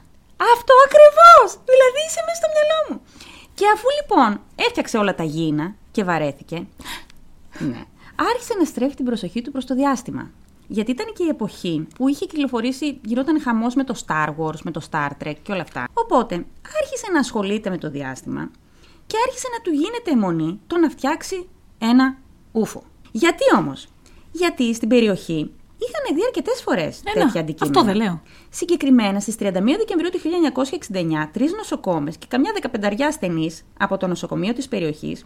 [0.54, 1.62] Αυτό ακριβώς!
[1.72, 3.00] Δηλαδή είσαι μέσα στο μυαλό μου.
[3.54, 6.66] Και αφού λοιπόν έφτιαξε όλα τα γήινα και βαρέθηκε,
[7.58, 7.82] ναι,
[8.32, 10.30] άρχισε να στρέφει την προσοχή του προς το διάστημα.
[10.66, 14.70] Γιατί ήταν και η εποχή που είχε κυκλοφορήσει, γινόταν χαμός με το Star Wars, με
[14.70, 15.84] το Star Trek και όλα αυτά.
[15.94, 16.34] Οπότε
[16.82, 18.50] άρχισε να ασχολείται με το διάστημα
[19.06, 22.16] και άρχισε να του γίνεται αιμονή το να φτιάξει ένα
[22.52, 22.82] ούφο.
[23.12, 23.86] Γιατί όμως,
[24.32, 27.80] Γιατί στην περιοχή είχαν δει αρκετές φορές Ε, τέτοια να, αντικείμενα.
[27.80, 28.22] αυτό δεν λέω.
[28.50, 34.52] Συγκεκριμένα στις 31 Δεκεμβρίου του 1969, τρεις νοσοκόμες και καμιά δεκαπενταριά ασθενείς από το νοσοκομείο
[34.52, 35.24] της περιοχής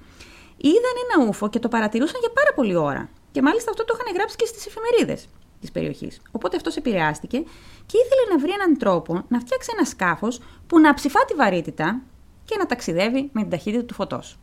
[0.61, 3.09] είδαν ένα ούφο και το παρατηρούσαν για πάρα πολλή ώρα.
[3.33, 5.29] Και μάλιστα αυτό το είχαν γράψει και στις εφημερίδες.
[5.61, 6.21] της περιοχής.
[6.31, 7.39] Οπότε αυτός επηρεάστηκε
[7.87, 12.01] και ήθελε να βρει έναν τρόπο να φτιάξει ένα σκάφος που να ψηφά τη βαρύτητα
[12.45, 14.39] και να ταξιδεύει με την ταχύτητα του φωτός.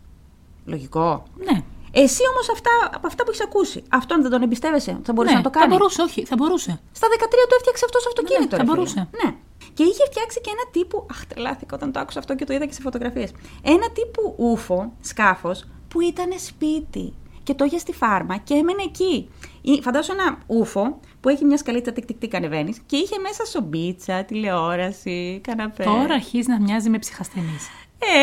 [0.66, 1.64] Λογικό; Ναι.
[1.92, 5.40] Εσύ όμως αυτά, από αυτά που έχεις ακούσει, αυτόν δεν τον εμπιστεύεσαι, θα μπορούσε ναι,
[5.40, 6.82] να το κάνει; Θα μπορούσε, όχι, θα μπορούσε.
[6.92, 8.44] Στα 13 του έφτιαξε αυτός αυτοκίνητο.
[8.44, 8.76] Ναι, θα ρε φίλε.
[8.76, 9.10] μπορούσε.
[9.24, 9.36] Ναι.
[9.74, 11.06] Και είχε φτιάξει και ένα τύπου.
[11.12, 13.32] Αχ, τρελάθηκα όταν το άκουσα αυτό και το είδα και σε φωτογραφίες.
[13.64, 17.14] Ένα τύπου ούφο, σκάφος, που ήταν σπίτι.
[17.44, 19.30] Και το είχε στη φάρμα και έμενε εκεί.
[19.62, 23.46] Ή- Φαντάσου ένα ούφο που έχει μια σκαλίτσα τικ τικ τικ ανεβαίνεις και είχε μέσα
[23.46, 25.84] σομπίτσα, τηλεόραση, καναπέ.
[25.84, 27.58] Τώρα αρχίζει να μοιάζει με ψυχασθενή.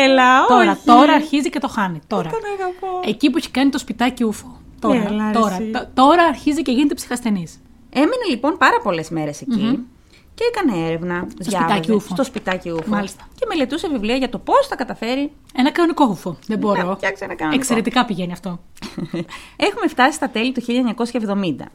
[0.03, 0.81] Έλα, Τώρα, όχι.
[0.85, 1.99] τώρα αρχίζει και το χάνει.
[2.07, 2.29] Τώρα.
[2.29, 2.99] Τον αγαπώ.
[3.09, 4.57] Εκεί που έχει κάνει το σπιτάκι ούφο.
[4.79, 5.71] Τώρα, Έλα, ρε τώρα, εσύ.
[5.71, 7.61] τ- τώρα αρχίζει και γίνεται ψυχασθενής.
[7.89, 9.85] Έμεινε λοιπόν πάρα πολλές μέρες εκεί
[10.35, 11.27] και έκανε έρευνα.
[11.37, 12.13] διάβαζε σπιτάκι ούφο.
[12.13, 12.83] Στο σπιτάκι ούφο.
[12.87, 13.27] Μάλιστα.
[13.35, 15.31] Και μελετούσε βιβλία για το πώς θα καταφέρει.
[15.55, 16.37] Ένα κανονικό ούφο.
[16.47, 16.83] Δεν μπορώ.
[16.87, 17.61] Να φτιάξει ένα κανονικό.
[17.61, 18.59] Εξαιρετικά πηγαίνει αυτό.
[19.67, 21.65] Έχουμε φτάσει στα τέλη του 1970.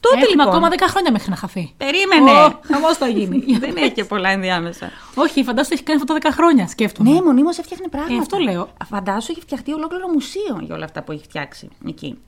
[0.00, 0.48] Τότε Έχουμε λοιπόν.
[0.48, 1.74] ακόμα 10 χρόνια μέχρι να χαθεί.
[1.76, 2.30] Περίμενε!
[2.30, 3.44] Ω, χαμός θα γίνει.
[3.64, 4.90] Δεν έχει και πολλά ενδιάμεσα.
[5.14, 7.10] Όχι, φαντάζομαι ότι έχει κάνει αυτό 10 χρόνια, σκέφτομαι.
[7.10, 8.14] ναι, μονίμως έφτιαχνε πράγματα.
[8.14, 8.68] Ε, αυτό λέω.
[8.84, 12.18] Φαντάσου έχει φτιαχτεί ολόκληρο μουσείο για όλα αυτά που έχει φτιάξει εκεί.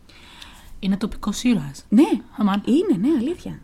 [0.78, 1.84] Είναι τοπικός ήρωας.
[1.88, 2.62] Ναι, Αμάν.
[2.64, 3.60] είναι, ναι, αλήθεια.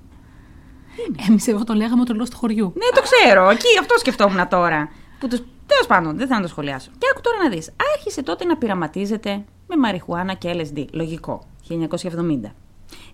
[1.28, 2.72] Εμείς εγώ το λέγαμε ο τρελό του χωριού.
[2.76, 3.48] Ναι, το ξέρω.
[3.48, 4.88] Εκεί αυτό σκεφτόμουν τώρα.
[5.18, 5.42] Που τους...
[5.66, 6.90] Τέλος πάντων, δεν θα το σχολιάσω.
[6.98, 7.72] Και άκου τώρα να δεις.
[7.94, 10.84] Άρχισε τότε να πειραματίζεται με μαριχουάνα και LSD.
[10.92, 11.46] Λογικό.
[11.68, 12.50] 1970.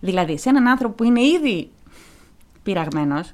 [0.01, 1.71] Δηλαδή, σε έναν άνθρωπο που είναι ήδη
[2.63, 3.31] πειραγμένος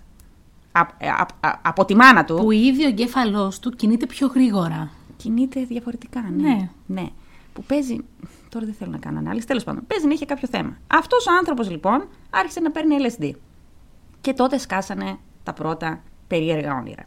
[1.63, 2.35] από τη μάνα του.
[2.35, 4.91] Που ήδη ο εγκέφαλός του κινείται πιο γρήγορα.
[5.17, 6.49] Κινείται διαφορετικά, ναι.
[6.49, 6.69] Ναι.
[6.87, 7.07] ναι.
[7.53, 7.97] Που παίζει.
[8.49, 9.47] Τώρα δεν θέλω να κάνω ανάλυση.
[9.47, 10.77] Τέλος πάντων, παίζει να είχε κάποιο θέμα.
[10.87, 13.31] Αυτός ο άνθρωπος λοιπόν άρχισε να παίρνει LSD.
[14.25, 17.05] Και τότε σκάσανε τα πρώτα περίεργα όνειρα.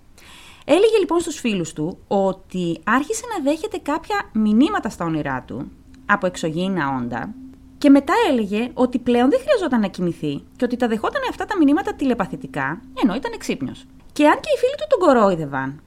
[0.65, 5.71] Έλεγε λοιπόν στους φίλους του ότι άρχισε να δέχεται κάποια μηνύματα στα όνειρά του
[6.05, 7.33] από εξωγήινα όντα
[7.77, 11.57] και μετά έλεγε ότι πλέον δεν χρειαζόταν να κοιμηθεί και ότι τα δεχόταν αυτά τα
[11.57, 13.85] μηνύματα τηλεπαθητικά ενώ ήταν εξύπνιος.
[14.13, 15.81] Και αν και οι φίλοι του τον κορόιδευαν,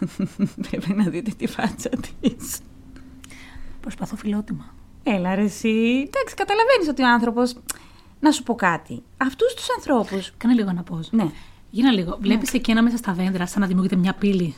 [0.70, 2.58] πρέπει να δείτε τη φάτσα της.
[3.80, 4.74] Προσπαθώ φιλότιμα.
[5.02, 6.04] Έλα ρε εσύ.
[6.06, 7.56] Εντάξει, καταλαβαίνεις ότι ο άνθρωπος...
[8.26, 9.02] Να σου πω κάτι.
[9.16, 10.32] Αυτούς τους ανθρώπους...
[10.36, 11.00] Κάνε λίγο να πω.
[11.10, 11.26] Ναι.
[11.70, 12.16] Γίνα λίγο.
[12.20, 14.54] Βλέπεις εκεί ένα μέσα στα δέντρα, σαν να δημιουργείται μια πύλη.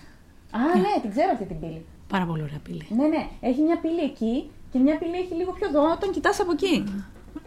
[0.51, 1.81] Α, ναι, την ξέρω αυτή την πύλη.
[2.09, 2.87] Πάρα πολύ ωραία πύλη.
[2.99, 3.23] Ναι, ναι.
[3.41, 4.35] Έχει μια πύλη εκεί
[4.73, 6.75] και μια πύλη έχει λίγο πιο εδώ όταν κοιτάς από εκεί.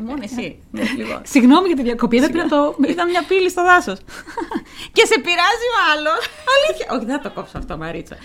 [0.07, 0.47] Μόνο εσύ.
[0.71, 1.21] Ναι, λίγο.
[1.33, 2.59] Συγγνώμη για τη διακοπή, δεν πήρα το.
[2.91, 3.99] Είδα μια πύλη στο δάσος.
[4.95, 6.21] και σε πειράζει ο άλλος.
[6.55, 6.85] Αλήθεια.
[6.93, 8.15] Όχι, δεν θα το κόψω αυτό, Μαρίτσα.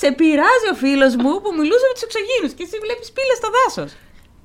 [0.00, 3.48] σε πειράζει ο φίλος μου που μιλούσε με τους εξωγήνου και εσύ βλέπεις πύλες στο
[3.56, 3.90] δάσος.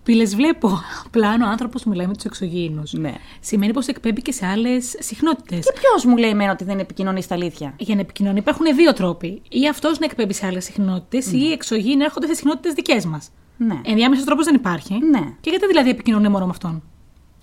[0.05, 0.79] Πύλες βλέπω.
[1.05, 2.93] Απλά αν ο άνθρωπος μιλάει με τους εξωγήινους.
[2.93, 3.13] Ναι.
[3.39, 5.65] Σημαίνει πως εκπέμπει και σε άλλες συχνότητες.
[5.65, 8.93] Και ποιος μου λέει εμένα ότι δεν επικοινωνεί στα αλήθεια; Για να επικοινωνεί υπάρχουν δύο
[8.93, 9.41] τρόποι.
[9.49, 13.31] Ή αυτός να εκπέμπει σε άλλες συχνότητες, ή οι εξωγήινοι έρχονται σε συχνότητες δικές μας.
[13.57, 13.81] Ναι.
[13.85, 14.93] Ενδιάμεσος τρόπος δεν υπάρχει.
[14.93, 15.21] Ναι.
[15.41, 16.83] Και γιατί δηλαδή επικοινωνεί μόνο με αυτόν;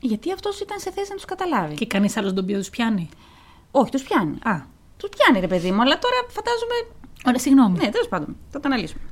[0.00, 1.74] Γιατί αυτός ήταν σε θέση να τους καταλάβει.
[1.74, 3.08] Και κανείς άλλος τον οποίο τους πιάνει;
[3.70, 4.38] Όχι, τους πιάνει.
[4.42, 4.60] Α.
[4.96, 6.74] Τους πιάνει, ρε παιδί μου, αλλά τώρα φαντάζομαι
[7.26, 7.78] Ωραία, συγγνώμη.
[7.78, 9.02] Ναι, τέλος πάντων, θα το αναλύσουμε.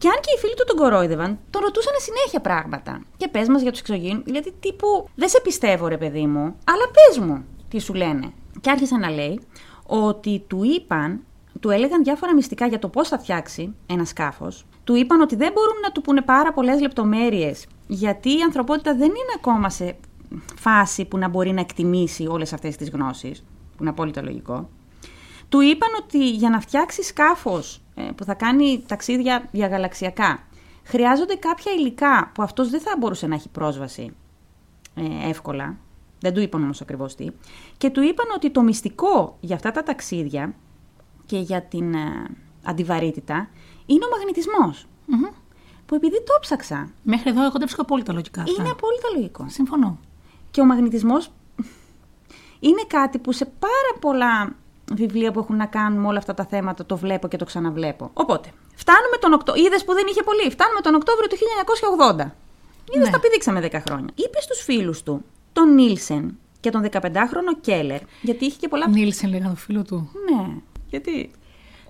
[0.00, 3.02] Και αν και οι φίλοι του τον κορόιδευαν, τον ρωτούσαν συνέχεια πράγματα.
[3.16, 6.84] Και πες μας για τους εξωγήνου, γιατί τύπου δεν σε πιστεύω, ρε παιδί μου, αλλά
[6.92, 8.32] πες μου τι σου λένε.
[8.60, 9.40] Και άρχισε να λέει
[9.86, 11.20] ότι του είπαν,
[11.60, 14.66] του έλεγαν διάφορα μυστικά για το πώς θα φτιάξει ένα σκάφος.
[14.84, 19.08] Του είπαν ότι δεν μπορούν να του πούνε πάρα πολλές λεπτομέρειες, γιατί η ανθρωπότητα δεν
[19.08, 19.96] είναι ακόμα σε
[20.56, 24.68] φάση που να μπορεί να εκτιμήσει όλες αυτές τις γνώσεις, που είναι απόλυτα λογικό.
[25.48, 30.38] Του είπαν ότι για να φτιάξει σκάφος ε, που θα κάνει ταξίδια διαγαλαξιακά
[30.84, 34.14] χρειάζονται κάποια υλικά που αυτός δεν θα μπορούσε να έχει πρόσβαση
[34.94, 35.76] ε, εύκολα.
[36.20, 37.26] Δεν του είπαν όμως ακριβώς τι.
[37.76, 40.54] Και του είπαν ότι το μυστικό για αυτά τα ταξίδια
[41.26, 42.26] και για την ε,
[42.64, 43.48] αντιβαρύτητα
[43.86, 44.86] είναι ο μαγνητισμός.
[45.06, 45.24] Μμμ.
[45.86, 48.42] Που επειδή το ψάξα, Μέχρι εδώ εγώ δεν βρίσκω απόλυτα λογικά.
[48.42, 48.62] αυτά.
[48.62, 49.44] είναι απόλυτα λογικό.
[49.48, 49.98] Συμφωνώ.
[50.50, 51.30] Και ο μαγνητισμός
[52.60, 54.56] είναι κάτι που σε πάρα πολλά
[54.96, 58.10] βιβλία που έχουν να κάνουν με όλα αυτά τα θέματα το βλέπω και το ξαναβλέπω.
[58.12, 59.64] Οπότε, φτάνουμε τον Οκτώβριο.
[59.66, 60.50] Είδες που δεν είχε πολύ.
[60.50, 62.34] Φτάνουμε τον Οκτώβριο του 1980.
[62.92, 63.12] Είδες, Ναι.
[63.12, 64.08] τα πηδήξαμε 10 χρόνια.
[64.14, 68.88] Είπες στους φίλους του, τον Νίλσεν και τον 15χρονο Κέλλερ, γιατί είχε και πολλά.
[68.88, 70.10] Νίλσεν λέγανε το φίλο του.
[70.30, 70.46] Ναι.
[70.88, 71.30] Γιατί.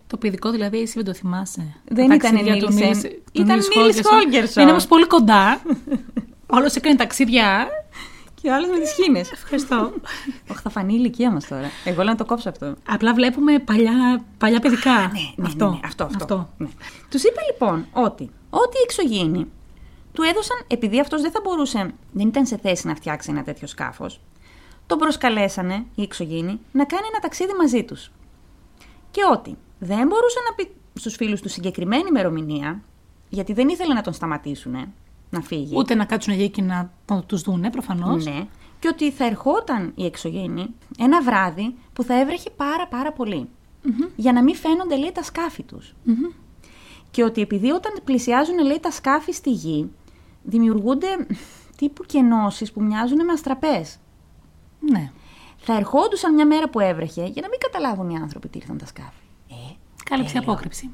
[0.07, 1.75] Το παιδικό δηλαδή, εσύ δεν το θυμάσαι.
[1.89, 2.87] Δεν Τα ήταν ταξίδια του Νίλσεν.
[2.89, 4.13] Νίλς- του Ήταν Νίλς Νίλς Χόλγκερσον.
[4.13, 4.63] Χόλγκερσον.
[4.63, 5.61] Είναι όμως πολύ κοντά.
[6.47, 7.69] Όλος έκανε ταξίδια.
[8.43, 9.19] Και ο άλλος με τις χίνε.
[9.39, 9.93] Ευχαριστώ.
[10.51, 11.71] Όχι, θα φανεί η ηλικία μας τώρα.
[11.85, 12.75] Εγώ λέω να το κόψω αυτό.
[12.89, 14.91] Απλά βλέπουμε παλιά, παλιά παιδικά.
[14.91, 15.65] Ναι, ναι, αυτό.
[15.65, 16.49] ναι, ναι, αυτό, αυτό.
[16.57, 16.69] Ναι.
[17.11, 19.47] Τους είπε λοιπόν ότι ό,τι οι εξωγήινοι
[20.13, 23.67] του έδωσαν, επειδή αυτός δεν θα μπορούσε, δεν ήταν σε θέση να φτιάξει ένα τέτοιο
[23.67, 24.21] σκάφος,
[24.87, 28.11] τον προσκαλέσανε οι εξωγήινοι να κάνει ένα ταξίδι μαζί τους.
[29.11, 32.83] Και ότι δεν μπορούσε να πει στους φίλους του συγκεκριμένη ημερομηνία,
[33.29, 34.93] γιατί δεν ήθελε να τον σταματήσουν,
[35.31, 35.77] να φύγει.
[35.77, 36.91] Ούτε να κάτσουν εκεί και να
[37.27, 38.25] τους δούνε, προφανώς.
[38.25, 38.47] Ναι.
[38.79, 40.67] Και ότι θα ερχόταν η εξωγήινη
[40.99, 43.49] ένα βράδυ που θα έβρεχε πάρα πάρα πολύ.
[44.17, 45.95] Για να μην φαίνονται, λέει, τα σκάφη τους.
[47.11, 49.91] Και ότι επειδή όταν πλησιάζουν, λέει, τα σκάφη στη γη,
[50.43, 51.07] δημιουργούνται
[51.77, 53.99] τύπου κενώσεις που μοιάζουν με αστραπές.
[54.81, 55.11] Ναι.
[55.57, 58.87] Θα ερχόντουσαν μια μέρα που έβρεχε για να μην καταλάβουν οι άνθρωποι τι ήρθαν τα
[58.87, 59.23] σκάφη.
[59.51, 59.55] Ε,
[60.05, 60.49] Κάλυψη έλεος.
[60.49, 60.91] απόκρυψη.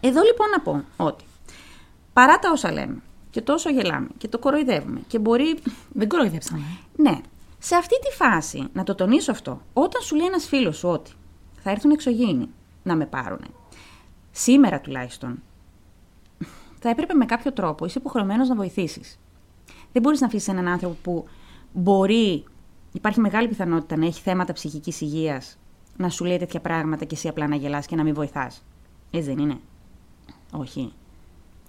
[0.00, 1.24] Εδώ λοιπόν να πω ότι
[2.12, 3.02] παρά τα όσα λέμε
[3.32, 5.58] και τόσο γελάμε και το κοροϊδεύουμε και μπορεί
[5.92, 6.62] Δεν κοροϊδέψαμε.
[6.96, 7.20] Ναι.
[7.58, 11.12] Σε αυτή τη φάση, να το τονίσω αυτό, όταν σου λέει ένας φίλος σου ότι
[11.62, 12.48] θα έρθουν εξωγήινοι
[12.82, 13.46] να με πάρουνε,
[14.30, 15.42] σήμερα τουλάχιστον,
[16.78, 19.18] θα έπρεπε με κάποιο τρόπο, είσαι υποχρεωμένος να βοηθήσεις.
[19.92, 21.24] Δεν μπορείς να αφήσεις έναν άνθρωπο που
[21.72, 22.44] μπορεί,
[22.92, 25.58] υπάρχει μεγάλη πιθανότητα να έχει θέματα ψυχικής υγείας,
[25.96, 28.64] να σου λέει τέτοια πράγματα και εσύ απλά να γελάς και να μην βοηθάς.
[29.10, 29.58] Έτσι δεν είναι.
[30.52, 30.92] Όχι.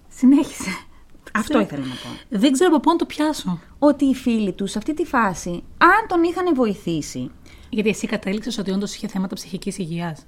[0.10, 0.70] Συνέχισε.
[1.36, 2.38] Αυτό ήθελα να πω.
[2.38, 3.60] Δεν ξέρω από πού να το πιάσω.
[3.80, 7.32] Ότι οι φίλοι τους σε αυτή τη φάση, αν τον είχαν βοηθήσει,
[7.70, 10.26] Γιατί εσύ κατέληξες ότι όντως είχε θέματα ψυχικής υγείας;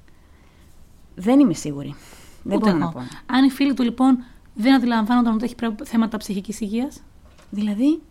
[1.15, 1.95] δεν είμαι σίγουρη.
[2.43, 2.91] Δεν Ούτε μπορώ να εγώ.
[2.93, 3.33] πω.
[3.35, 7.01] Αν οι φίλοι του λοιπόν δεν αντιλαμβάνονταν ότι έχει πρέ- θέματα ψυχικής υγείας,
[7.49, 8.01] Δηλαδή,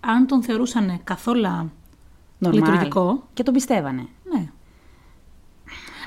[0.00, 1.70] αν τον θεωρούσαν καθόλου
[2.44, 2.52] normal.
[2.52, 4.06] λειτουργικό, Και τον πιστεύανε.
[4.32, 4.50] ναι.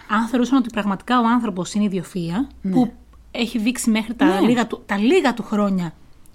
[0.08, 2.94] Αν θεωρούσαν ότι πραγματικά ο άνθρωπος είναι ιδιοφία, που
[3.32, 4.40] έχει δείξει μέχρι τα, Ναι.
[4.48, 5.94] λίγα του, τα λίγα του χρόνια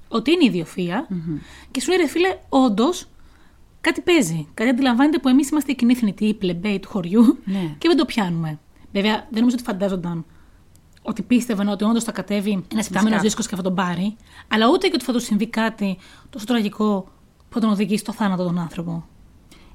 [0.08, 1.08] ότι είναι ιδιοφία,
[1.70, 3.06] και σου λέει ρε φίλε, όντως
[3.80, 4.46] κάτι παίζει.
[4.54, 7.58] Κάτι αντιλαμβάνεται που εμείς είμαστε οι κοινοί θνητοί, οι πλεμπέοι του χωριού Ναι.
[7.78, 8.58] και δεν το πιάνουμε.
[8.92, 10.24] Βέβαια, δεν νομίζω ότι φαντάζονταν
[11.02, 13.22] ότι πίστευαν ότι όντως θα κατέβει ένας επτάμενο σκάφο.
[13.22, 14.16] δίσκος και θα τον πάρει,
[14.48, 15.98] αλλά ούτε και ότι θα του συμβεί κάτι
[16.30, 17.08] τόσο τραγικό
[17.48, 19.06] που θα τον οδηγήσει στο θάνατο τον άνθρωπο.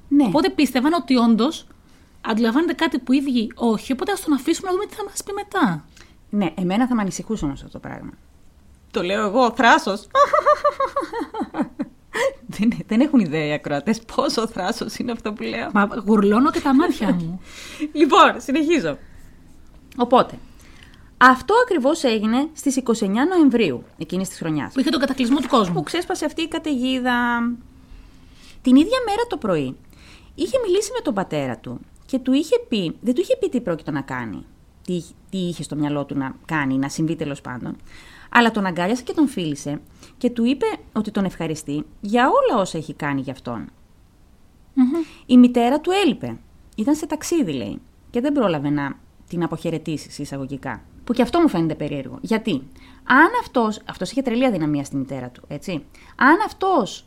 [0.08, 0.24] Ναι.
[0.24, 1.66] Οπότε πίστευαν ότι όντως
[2.20, 5.22] αντιλαμβάνεται κάτι που οι ίδιοι όχι, οπότε ας τον αφήσουμε να δούμε τι θα μας
[5.24, 5.84] πει μετά.
[6.30, 8.10] ναι, εμένα θα με ανησυχούσε όμως αυτό το πράγμα.
[8.92, 10.06] Το λέω εγώ, θράσος.
[12.58, 15.70] δεν, δεν έχουν ιδέα οι ακροατές πόσο θράσος είναι αυτό που λέω.
[15.72, 17.40] Μα γουρλώνω και τα μάτια μου.
[18.00, 18.98] λοιπόν, συνεχίζω.
[19.96, 20.38] Οπότε,
[21.16, 24.72] αυτό ακριβώς έγινε στις 29 Νοεμβρίου εκείνης της χρονιάς.
[24.72, 25.74] που είχε τον κατακλυσμό του κόσμου.
[25.74, 27.40] που ξέσπασε αυτή η καταιγίδα.
[28.62, 29.76] Την ίδια μέρα το πρωί
[30.34, 33.60] είχε μιλήσει με τον πατέρα του και του είχε πει, δεν του είχε πει τι
[33.60, 34.46] πρόκειται να κάνει,
[34.84, 37.76] τι, τι είχε στο μυαλό του να κάνει, να συμβεί τέλος πάντων,
[38.32, 39.80] αλλά τον αγκάλιασε και τον φίλησε
[40.18, 43.70] και του είπε ότι τον ευχαριστεί για όλα όσα έχει κάνει για αυτον
[45.26, 46.36] Η μητέρα του έλειπε.
[46.76, 47.80] Ήταν σε ταξίδι, λέει,
[48.10, 48.96] και δεν πρόλαβε να
[49.28, 50.82] την αποχαιρετήσεις εισαγωγικά.
[51.04, 52.18] Που και αυτό μου φαίνεται περίεργο.
[52.20, 52.62] Γιατί,
[53.04, 53.80] αν αυτός.
[53.88, 55.84] Αυτός είχε τρελή αδυναμία στη μητέρα του, έτσι.
[56.16, 57.06] Αν αυτός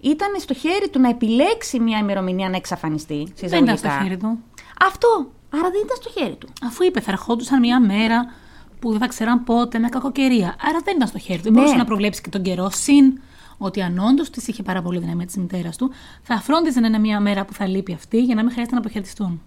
[0.00, 4.16] ήταν στο χέρι του να επιλέξει μια ημερομηνία να εξαφανιστεί, σε Δεν ήταν στο εισαγωγικά.
[4.16, 4.38] χέρι του.
[4.86, 5.30] Αυτό.
[5.50, 6.48] Άρα δεν ήταν στο χέρι του.
[6.62, 8.32] Αφού είπε, θα ερχόντουσαν μια μέρα
[8.80, 10.56] που δεν θα ξέραν πότε, με κακοκαιρία.
[10.60, 11.42] Άρα δεν ήταν στο χέρι του.
[11.44, 11.58] Δεν Ναι.
[11.58, 12.70] μπορούσε να προβλέψει και τον καιρό.
[12.70, 13.20] Συν
[13.58, 15.90] ότι αν όντως της είχε πάρα πολύ δυναμία της μητέρας του,
[16.22, 18.80] θα φρόντιζε να είναι μια μέρα που θα λείπει αυτή για να μην χρειάζεται να
[18.80, 19.40] αποχαιρετιστούν.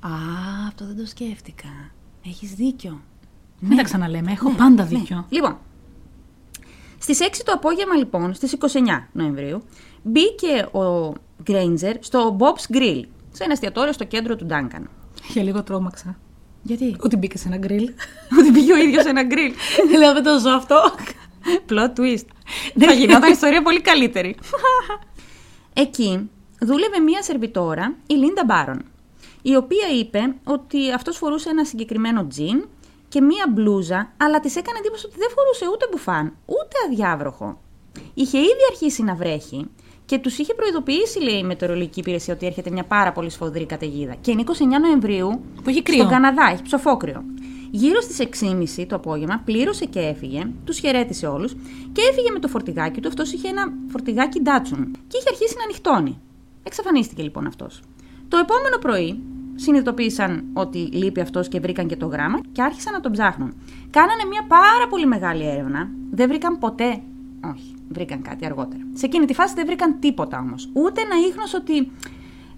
[0.00, 0.10] Α,
[0.68, 1.68] αυτό δεν το σκέφτηκα.
[2.26, 3.00] Έχεις δίκιο.
[3.60, 5.16] Μην τα ξαναλέμε, έχω πάντα δίκιο.
[5.16, 5.22] Ναι.
[5.28, 5.56] Λοιπόν,
[6.98, 9.62] στις 6 το απόγευμα λοιπόν, στις 29 Νοεμβρίου,
[10.02, 13.02] μπήκε ο Γκρέιντζερ στο Bob's Grill,
[13.32, 14.88] σε ένα εστιατόριο στο κέντρο του Ντάνκαν.
[15.32, 16.16] Για λίγο τρόμαξα.
[16.62, 17.90] Γιατί; Ότι μπήκε σε ένα γκριλ.
[18.38, 19.52] Ότι πήγε ο ίδιος σε ένα γκριλ.
[19.98, 20.94] Λέω, δεν το ζω αυτό.
[21.68, 22.26] Plot twist.
[22.78, 24.36] Θα γινόταν η ιστορία πολύ καλύτερη.
[25.72, 28.84] Εκεί δούλευε μία σερβιτόρα, η Λίντα Μπάρον,
[29.42, 32.64] η οποία είπε ότι αυτός φορούσε ένα συγκεκριμένο τζιν
[33.08, 37.60] και μία μπλούζα, αλλά της έκανε εντύπωση ότι δεν φορούσε ούτε μπουφάν, ούτε αδιάβροχο.
[38.14, 39.66] Είχε ήδη αρχίσει να βρέχει
[40.04, 44.14] και τους είχε προειδοποιήσει, λέει η μετεωρολογική υπηρεσία, ότι έρχεται μια πάρα πολύ σφοδρή καταιγίδα.
[44.20, 45.98] Και είναι 29 Νοεμβρίου Που έχει κρύο.
[45.98, 47.24] στον Καναδά, έχει ψοφόκρυο.
[47.70, 48.18] Γύρω στις
[48.78, 51.52] 6.30 το απόγευμα πλήρωσε και έφυγε, τους χαιρέτησε όλους
[51.92, 53.08] και έφυγε με το φορτηγάκι του.
[53.08, 56.20] Αυτός είχε ένα φορτηγάκι ντάτσουν και είχε αρχίσει να ανοιχτώνει.
[56.62, 57.82] Εξαφανίστηκε λοιπόν αυτός.
[58.28, 59.22] Το επόμενο πρωί
[59.54, 63.54] συνειδητοποίησαν ότι λείπει αυτός και βρήκαν και το γράμμα και άρχισαν να τον ψάχνουν.
[63.90, 65.90] Κάνανε μια πάρα πολύ μεγάλη έρευνα.
[66.10, 67.00] Δεν βρήκαν ποτέ.
[67.52, 68.82] Όχι, βρήκαν κάτι αργότερα.
[68.94, 70.68] Σε εκείνη τη φάση δεν βρήκαν τίποτα όμως.
[70.72, 71.92] Ούτε ένα ίχνος ότι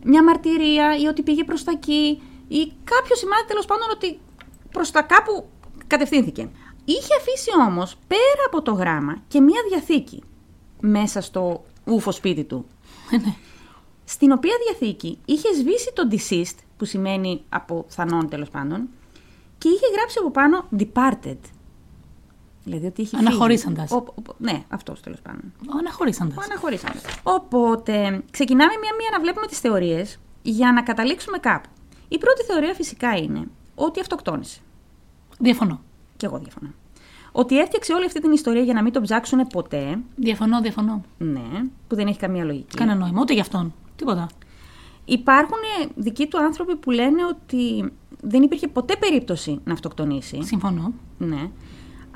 [0.04, 4.18] μια μαρτυρία ή ότι πήγε προς τα εκεί ή κάποιος σημάδι τέλος πάντων ότι
[4.70, 5.48] προς τα κάπου
[5.86, 6.48] κατευθύνθηκε.
[6.84, 10.22] Είχε αφήσει όμως πέρα από το γράμμα και μία διαθήκη
[10.80, 12.66] μέσα στο ούφο σπίτι του.
[13.10, 13.34] Ναι.
[14.04, 18.88] Στην οποία διαθήκη είχε σβήσει το deceased, που σημαίνει από θανόν τέλος πάντων,
[19.58, 21.38] και είχε γράψει από πάνω departed.
[22.64, 23.16] Δηλαδή ότι είχε.
[23.16, 23.28] φύγει.
[23.28, 23.90] Αναχωρήσαντας.
[23.90, 25.52] Ο- ο- ναι, αυτός τέλος πάντων.
[25.74, 26.34] Ο αναχωρήσαντα.
[26.38, 27.02] Ο αναχωρήσαντας.
[27.22, 31.68] Οπότε, ξεκινάμε μία-μία να βλέπουμε τις θεωρίες για να καταλήξουμε κάπου.
[32.08, 34.60] Η πρώτη θεωρία φυσικά είναι ότι αυτοκτόνησε.
[35.38, 35.80] Διαφωνώ.
[36.16, 36.72] Και εγώ διαφωνώ.
[37.32, 39.98] ότι έφτιαξε όλη αυτή την ιστορία για να μην τον ψάξουν ποτέ.
[40.16, 41.02] Διαφωνώ, διαφωνώ.
[41.18, 41.48] Ναι,
[41.88, 42.76] που δεν έχει καμία λογική.
[42.76, 43.74] Κανένα νόημα, ούτε για αυτόν.
[43.96, 44.26] Τίποτα.
[45.04, 45.58] Υπάρχουν
[45.94, 50.42] δικοί του άνθρωποι που λένε ότι δεν υπήρχε ποτέ περίπτωση να αυτοκτονήσει.
[50.42, 50.92] Συμφωνώ.
[51.18, 51.50] Ναι.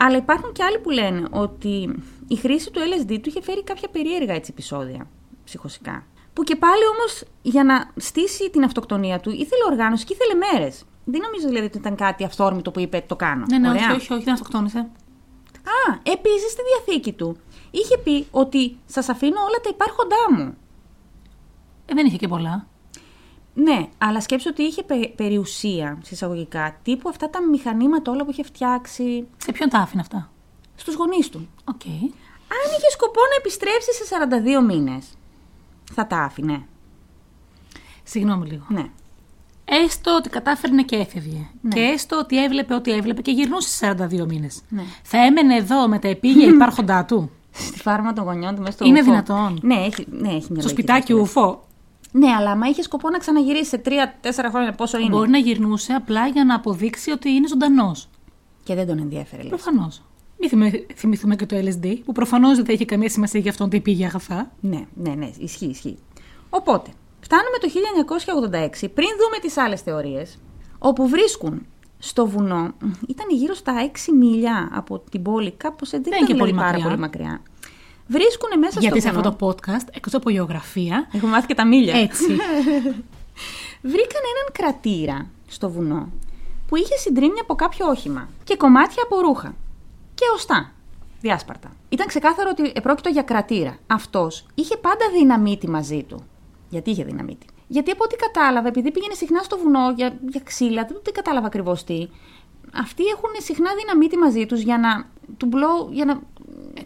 [0.01, 3.88] Αλλά υπάρχουν και άλλοι που λένε ότι η χρήση του LSD του είχε φέρει κάποια
[3.88, 5.07] περίεργα έτσι επεισόδια
[5.44, 6.07] ψυχοσικά.
[6.32, 10.84] Που και πάλι όμως για να στήσει την αυτοκτονία του ήθελε οργάνωση και ήθελε μέρες.
[11.05, 13.44] Δεν νομίζω δηλαδή ότι ήταν κάτι αυθόρμητο που είπε το κάνω.
[13.51, 13.82] Ναι, ναι, Ωραία.
[13.82, 14.78] όχι, όχι, όχι, δεν αυτοκτόνησε.
[14.78, 17.36] Α, επίσης στη διαθήκη του
[17.70, 20.57] είχε πει ότι σας αφήνω όλα τα υπάρχοντά μου.
[21.86, 22.66] Ε, δεν είχε και πολλά.
[23.62, 28.30] Ναι, αλλά σκέψου ότι είχε πε- περιουσία, σε εισαγωγικά, τύπου αυτά τα μηχανήματα όλα που
[28.30, 30.30] είχε φτιάξει Σε ποιον τα άφηνε αυτά;
[30.74, 31.48] στους γονείς του.
[31.64, 31.84] Οκ.
[32.50, 34.04] Αν είχε σκοπό να επιστρέψει σε
[34.62, 35.06] 42 μήνες,
[35.92, 36.62] θα τα άφηνε.
[38.02, 38.64] Συγγνώμη λίγο.
[38.68, 38.84] Ναι.
[39.64, 41.46] Έστω ότι κατάφερνε και έφευγε.
[41.61, 41.74] Ναι.
[41.74, 44.61] Και έστω ότι έβλεπε ό,τι έβλεπε και γυρνούσε σε 42 μήνες.
[44.68, 44.82] Ναι.
[45.02, 48.84] Θα έμενε εδώ με τα επίγεια υπάρχοντά του; Στη φάρμα των γονιών του μέσα στο
[48.84, 49.11] Είναι ούφο.
[49.11, 51.22] δυνατόν; Ναι, έχει, ναι, έχει μια Στο λογική σπιτάκι αυτό.
[51.24, 51.62] ούφο.
[52.12, 53.90] Ναι, αλλά άμα είχες σκοπό να ξαναγυρίσεις σε 3-4
[54.50, 55.09] χρόνια, πόσο είναι.
[55.09, 58.09] Μπορεί να γυρνούσε απλά για να αποδείξει ότι είναι ζωντανός.
[58.64, 59.40] Και δεν τον ενδιαφέρει.
[59.42, 59.48] λες.
[59.50, 60.02] Προφανώς.
[60.40, 63.68] Μην θυμε- θυμηθούμε και το LSD, που προφανώς δεν θα είχε καμία σημασία για αυτόν
[63.70, 64.50] τι πήγε αγαθά.
[64.61, 65.98] Ναι, ναι, ναι, ισχύει, ισχύει.
[66.50, 66.90] Οπότε,
[67.20, 70.38] φτάνουμε το 1986, πριν δούμε τις άλλες θεωρίες,
[70.78, 71.66] όπου βρίσκουν
[71.98, 72.72] στο βουνό,
[73.09, 76.52] ήταν γύρω στα 6 μίλια από την πόλη, κάπως έτσι, δεν Δεν ήταν είναι και
[76.54, 76.88] δηλαδή πολύ πάρα μακριά.
[76.88, 77.42] πολύ μακριά.
[78.09, 79.28] Βρίσκουν μέσα Γιατί στο σε βουνό...
[79.28, 81.94] αυτό το podcast, εκτός από γεωγραφία, Έχουμε μάθει και τα μίλια.
[82.00, 82.26] έτσι.
[83.92, 86.12] Βρήκαν έναν κρατήρα στο βουνό
[86.68, 89.54] που είχε συντρίμμια από κάποιο όχημα και κομμάτια από ρούχα.
[90.14, 90.72] Και οστά.
[91.20, 91.70] Διάσπαρτα.
[91.88, 93.76] Ήταν ξεκάθαρο ότι επρόκειτο για κρατήρα.
[93.86, 96.24] Αυτός είχε πάντα δυναμίτη μαζί του.
[96.68, 100.84] Γιατί είχε δυναμίτη; Γιατί από ό,τι κατάλαβα, επειδή πήγαινε συχνά στο βουνό για, για ξύλα,
[100.84, 102.09] δεν, δεν κατάλαβα ακριβώς τι.
[102.72, 105.06] Αυτοί έχουν συχνά δυναμίτη μαζί τους για να.
[105.36, 106.20] Του blow, για να.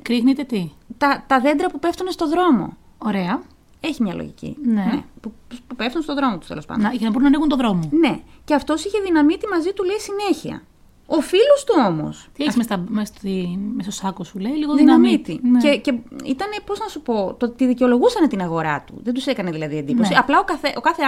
[0.03, 0.71] Κρύχνεται τι;
[1.03, 2.77] Τα, τα δέντρα που πέφτουν στο δρόμο.
[2.99, 3.43] Ωραία.
[3.81, 4.57] Έχει μια λογική.
[4.65, 5.05] Ναι.
[5.21, 5.33] που,
[5.67, 6.83] που πέφτουν στον δρόμο τους τέλος πάντων.
[6.83, 7.89] Να, για να μπορούν να ανοίγουν το δρόμο.
[7.93, 10.63] Ναι, και αυτός είχε δυναμίτη μαζί του, λέει συνέχεια.
[11.07, 12.29] Ο φίλος του όμως.
[12.35, 15.33] Τι έχεις μέσα, μέσα, στη, μέσα στο σάκο σου, λέει, λίγο Δυναμίτη.
[15.33, 15.67] δυναμίτη.
[15.69, 15.77] Ναι.
[15.77, 19.01] Και, και ήταν, πώς να σου πω, το ότι δικαιολογούσαν την αγορά του.
[19.03, 20.13] Δεν τους έκανε δηλαδή εντύπωση.
[20.13, 20.19] Ναι.
[20.19, 21.03] Απλά ο κάθε, ο κάθε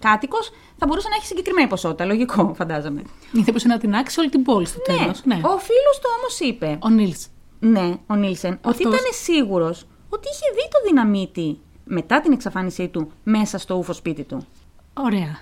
[0.00, 2.04] κάτοικος θα μπορούσε να έχει συγκεκριμένη ποσότητα.
[2.04, 3.02] Λογικό, φαντάζομαι.
[3.32, 5.24] Γιατί μπορούσε να την άξει όλη την πόλη στο τέλος.
[5.24, 5.34] Ναι.
[5.34, 7.26] Ο φίλος του όμως είπε, Ο Νίλς.
[7.60, 9.00] Ναι, ο Νίλσεν, ότι Αυτός.
[9.00, 14.22] ήταν σίγουρος ότι είχε δει το δυναμίτη μετά την εξαφάνισή του μέσα στο ούφο σπίτι
[14.24, 14.46] του.
[14.94, 15.38] Ωραία.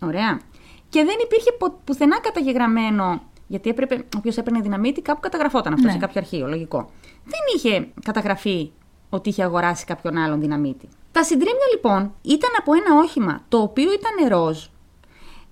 [0.00, 0.40] Ωραία.
[0.88, 3.22] Και δεν υπήρχε πο- πουθενά καταγεγραμμένο.
[3.46, 5.92] Γιατί έπρεπε, όποιος έπαιρνε δυναμίτη, κάπου καταγραφόταν αυτό Ναι.
[5.92, 6.90] σε κάποιο αρχείο, λογικό.
[7.24, 8.70] Δεν είχε καταγραφεί
[9.10, 10.88] ότι είχε αγοράσει κάποιον άλλον δυναμίτη.
[11.12, 14.64] Τα συντρίμμια λοιπόν ήταν από ένα όχημα το οποίο ήταν ροζ,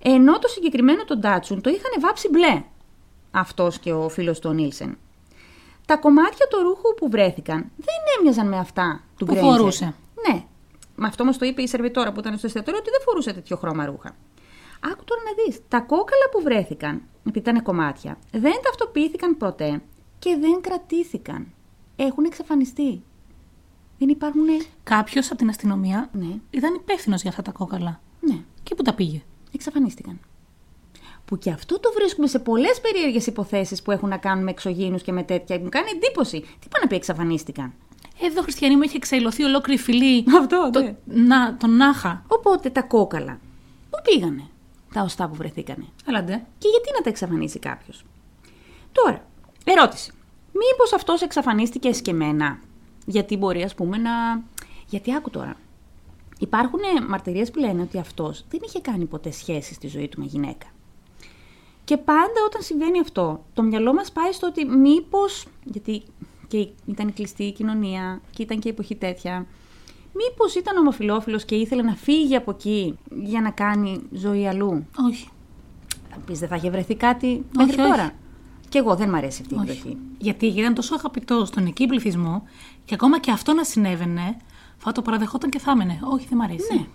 [0.01, 2.63] ενώ το συγκεκριμένο τον Ντάτσουν το είχαν βάψει μπλε.
[3.31, 4.97] Αυτός και ο φίλος του ο Νίλσεν.
[5.85, 9.39] Τα κομμάτια του ρούχου που βρέθηκαν δεν έμοιαζαν με αυτά του Που Granger.
[9.39, 9.93] φορούσε.
[10.27, 10.43] Ναι.
[10.95, 13.57] Με αυτό όμω το είπε η σερβιτόρα που ήταν στο εστιατόριο ότι δεν φορούσε τέτοιο
[13.57, 14.15] χρώμα ρούχα.
[14.91, 15.61] Άκου τώρα να δεις.
[15.67, 19.81] Τα κόκαλα που βρέθηκαν, επειδή ήταν κομμάτια, δεν ταυτοποιήθηκαν ποτέ
[20.19, 21.47] και δεν κρατήθηκαν.
[21.95, 23.03] Έχουν εξαφανιστεί.
[23.99, 24.43] Δεν υπάρχουν.
[24.83, 27.99] Κάποιος από την αστυνομία Ναι, ήταν υπεύθυνος για αυτά τα κόκαλα.
[28.19, 29.21] ναι, Και πού τα πήγε;
[29.51, 30.19] εξαφανίστηκαν.
[31.25, 34.97] Που και αυτό το βρίσκουμε σε πολλές περίεργες υποθέσεις που έχουν να κάνουν με εξωγήνου
[34.97, 35.59] και με τέτοια.
[35.59, 36.39] Μου κάνει εντύπωση.
[36.39, 37.73] Τι πάνε να πει εξαφανίστηκαν;
[38.21, 40.25] Εδώ, Χριστιανή μου, έχει εξαϊλωθεί ολόκληρη φυλή.
[40.41, 40.95] Αυτό, το, ναι.
[41.05, 42.23] να, τον Νάχα.
[42.27, 43.39] Οπότε τα κόκαλα.
[43.89, 44.43] Πού πήγανε
[44.93, 46.45] τα οστά που βρεθήκανε; Έλα ντε.
[46.57, 48.05] Και γιατί να τα εξαφανίσει κάποιος;
[48.91, 49.25] Τώρα,
[49.63, 50.11] ερώτηση.
[50.51, 52.59] Μήπως αυτός εξαφανίστηκε εσκεμμένα.
[53.05, 54.11] Γιατί μπορεί, ας πούμε, να.
[54.87, 55.55] Γιατί άκου τώρα.
[56.39, 60.25] Υπάρχουν μαρτυρίες που λένε ότι αυτός δεν είχε κάνει ποτέ σχέση στη ζωή του με
[60.25, 60.65] γυναίκα.
[61.85, 66.03] Και πάντα όταν συμβαίνει αυτό, το μυαλό μας πάει στο ότι μήπως, γιατί
[66.47, 69.45] και ήταν η κλειστή η κοινωνία και ήταν και η εποχή τέτοια,
[70.13, 74.85] μήπως ήταν ομοφιλόφιλος και ήθελε να φύγει από εκεί για να κάνει ζωή αλλού.
[75.09, 75.29] Όχι.
[76.09, 77.89] Θα πεις, δεν θα είχε βρεθεί κάτι μέχρι όχι.
[77.89, 78.11] τώρα.
[78.69, 79.69] Κι εγώ δεν μ' αρέσει αυτή η όχι.
[79.69, 79.97] εκδοχή.
[80.17, 82.43] Γιατί ήταν τόσο αγαπητό στον εκεί πληθυσμό
[82.85, 84.37] και ακόμα και αυτό να συνέβαινε,
[84.77, 85.99] θα το παραδεχόταν και θα έμενε.
[86.03, 86.73] Όχι, δεν μ' αρέσει.
[86.73, 86.85] Ναι.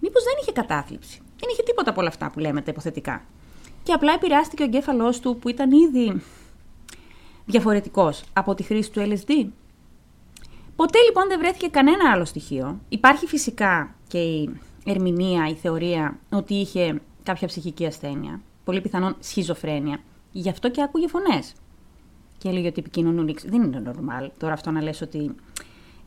[0.00, 1.20] Μήπως δεν είχε κατάθλιψη.
[1.38, 3.24] Δεν είχε τίποτα από όλα αυτά που λέμε τα υποθετικά.
[3.88, 6.22] Και απλά επηρεάστηκε ο εγκέφαλός του που ήταν ήδη
[7.46, 9.46] διαφορετικός από τη χρήση του LSD.
[10.76, 12.80] Ποτέ λοιπόν δεν βρέθηκε κανένα άλλο στοιχείο.
[12.88, 14.50] Υπάρχει φυσικά και η
[14.84, 18.40] ερμηνεία, η θεωρία ότι είχε κάποια ψυχική ασθένεια.
[18.64, 19.98] Πολύ πιθανόν σχιζοφρένεια.
[20.32, 21.52] Γι' αυτό και άκουγε φωνές.
[22.38, 23.28] Και έλεγε ότι επικοινωνούν.
[23.28, 25.34] οι εξ- Δεν είναι normal τώρα αυτό να λες ότι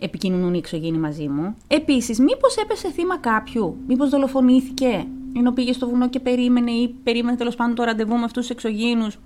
[0.01, 1.55] επικοινωνούν οι εξωγήινοι μαζί μου.
[1.67, 7.37] Επίσης, μήπως έπεσε θύμα κάποιου, μήπως δολοφονήθηκε; Ενώ πήγε στο βουνό και περίμενε ή περίμενε
[7.37, 9.19] τέλος πάντων το ραντεβού με αυτούς τους εξωγήινους.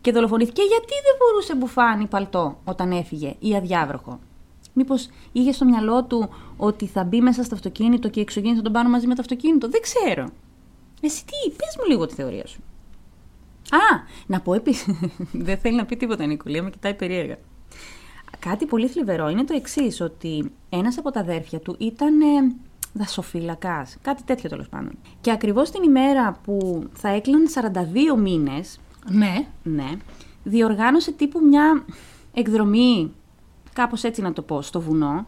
[0.00, 4.18] και δολοφονήθηκε γιατί δεν φορούσε μπουφάνι παλτό όταν έφυγε ή αδιάβροχο;
[4.72, 8.62] Μήπως είχε στο μυαλό του ότι θα μπει μέσα στο αυτοκίνητο και οι εξωγήινοι θα
[8.62, 10.28] τον πάρουν μαζί με το αυτοκίνητο; Δεν ξέρω.
[11.00, 12.60] Εσύ τι, πες μου λίγο τη θεωρία σου.
[13.70, 14.86] Α, να πω επίσης.
[15.46, 17.36] δεν θέλει να πει τίποτα, Νικολία, με κοιτάει περίεργα.
[18.40, 22.54] Κάτι πολύ θλιβερό είναι το εξής, ότι ένας από τα αδέρφια του ήταν ε,
[22.92, 23.96] δασοφύλακας.
[24.02, 24.92] Κάτι τέτοιο τέλος πάντων.
[25.20, 27.46] Και ακριβώς την ημέρα που θα έκλειναν
[28.14, 28.80] 42 μήνες.
[29.10, 29.46] Ναι.
[29.62, 29.90] Ναι.
[30.42, 31.84] Διοργάνωσε τύπου μια
[32.34, 33.12] εκδρομή,
[33.72, 35.26] κάπως έτσι να το πω, στο βουνό,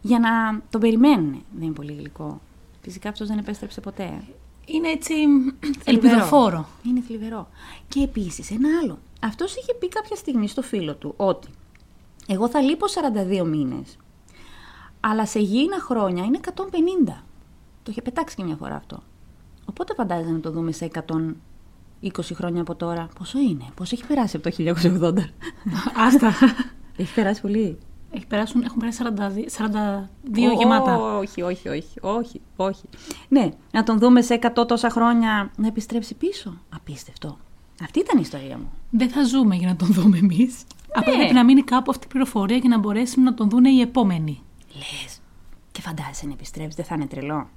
[0.00, 1.44] για να τον περιμένουν.
[1.52, 2.40] Δεν είναι πολύ γλυκό.
[2.82, 4.22] Φυσικά αυτός δεν επέστρεψε ποτέ.
[4.66, 5.14] Είναι έτσι
[5.60, 5.82] Θλιβερό.
[5.84, 6.68] ελπιδοφόρο.
[6.86, 7.48] Είναι θλιβερό.
[7.88, 8.98] Και επίσης ένα άλλο.
[9.20, 11.48] Αυτός είχε πει κάποια στιγμή στο φίλο του ότι
[12.28, 12.86] εγώ θα λείπω
[13.42, 13.96] 42 μήνες,
[15.00, 16.38] αλλά σε γήινα χρόνια είναι
[17.06, 17.12] 150.
[17.82, 19.02] Το είχε πετάξει και μια φορά αυτό.
[19.64, 20.90] Οπότε φαντάζεσαι να το δούμε σε
[22.02, 23.08] 120 χρόνια από τώρα.
[23.18, 25.14] Πόσο είναι, πόσο έχει περάσει από το 1980.
[26.06, 26.32] Άστα.
[26.96, 27.78] έχει περάσει πολύ.
[28.10, 29.02] Έχει περάσουν, έχουν περάσει
[30.32, 31.18] 42, 42 γεμάτα.
[31.18, 32.82] Όχι, όχι, όχι, όχι, όχι.
[33.28, 36.58] Ναι, να τον δούμε σε 100 τόσα χρόνια να επιστρέψει πίσω.
[36.74, 37.38] Απίστευτο.
[37.82, 38.72] Αυτή ήταν η ιστορία μου.
[38.90, 40.64] Δεν θα ζούμε για να τον δούμε εμείς.
[40.94, 41.18] Απλά Ναι.
[41.18, 44.42] πρέπει να μείνει κάπου αυτή η πληροφορία για να μπορέσουμε να τον δούνε οι επόμενοι.
[44.74, 45.18] Λες.
[45.72, 47.48] Και φαντάζεσαι να επιστρέψεις, δεν θα είναι τρελό.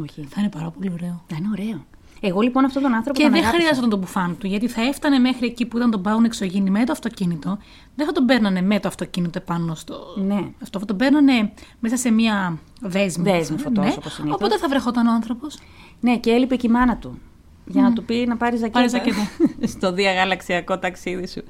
[0.00, 0.24] Όχι.
[0.30, 1.22] Θα είναι πάρα πολύ ωραίο.
[1.26, 1.84] Θα είναι ωραίο.
[2.22, 3.60] Εγώ λοιπόν αυτόν τον άνθρωπο Και τον δεν αγάπησα.
[3.62, 6.84] χρειάζονταν τον μπουφάν του, γιατί θα έφτανε μέχρι εκεί που ήταν τον πάουν εξωγήινοι με
[6.84, 7.58] το αυτοκίνητο.
[7.94, 10.00] Δεν θα τον παίρνανε με το αυτοκίνητο επάνω στο.
[10.16, 10.40] Ναι.
[10.62, 13.24] Αυτό θα τον παίρνανε μέσα σε μία δέσμη.
[13.24, 13.62] Δέσμη Ναι.
[13.62, 14.34] φωτός, όπως συνήθως.
[14.34, 15.58] Οπότε θα βρεχόταν ο άνθρωπος.
[16.00, 17.18] Ναι, και έλειπε και η μάνα του.
[17.66, 18.72] Για να του πει να πάρει ζακέτα.
[18.78, 19.28] Πάρε ζακέτα.
[19.76, 21.42] στο διαγαλαξιακό ταξίδι σου.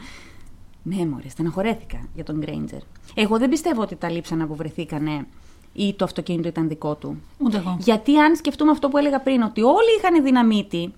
[0.82, 2.80] Ναι, μωρέ, στεναχωρέθηκα για τον Γκρέιντζερ.
[3.14, 5.26] Εγώ δεν πιστεύω ότι τα λείψανα που βρεθήκανε
[5.72, 7.20] ή το αυτοκίνητο ήταν δικό του.
[7.38, 7.76] Ούτε εγώ.
[7.80, 10.92] Γιατί αν σκεφτούμε αυτό που έλεγα πριν, ότι όλοι είχαν δυναμίτη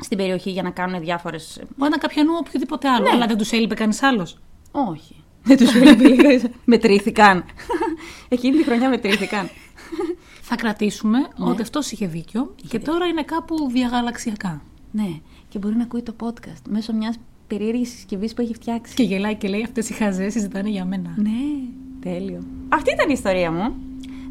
[0.00, 1.36] στην περιοχή για να κάνουν διάφορε.
[1.76, 3.10] Μπορεί να καπιανού οποιοδήποτε άλλο, Ναι.
[3.10, 4.38] αλλά δεν τους έλειπε κανείς άλλος.
[4.70, 5.14] Όχι.
[5.42, 6.50] Δεν τους έλειπε.
[6.64, 7.44] μετρήθηκαν.
[8.28, 9.48] Εκείνη τη χρονιά μετρήθηκαν.
[10.48, 11.50] Θα κρατήσουμε Ναι.
[11.50, 14.62] ότι αυτός είχε δίκιο και τώρα είναι κάπου διαγαλαξιακά.
[14.90, 17.16] ναι, και μπορεί να ακούει το podcast μέσω μιας
[17.50, 18.94] περίεργη συσκευή που έχει φτιάξει.
[18.94, 21.14] Και γελάει και λέει: Αυτές οι χαζές συζητάνε για μένα.
[21.16, 21.30] Ναι,
[22.00, 22.42] τέλειο.
[22.68, 23.74] Αυτή ήταν η ιστορία μου.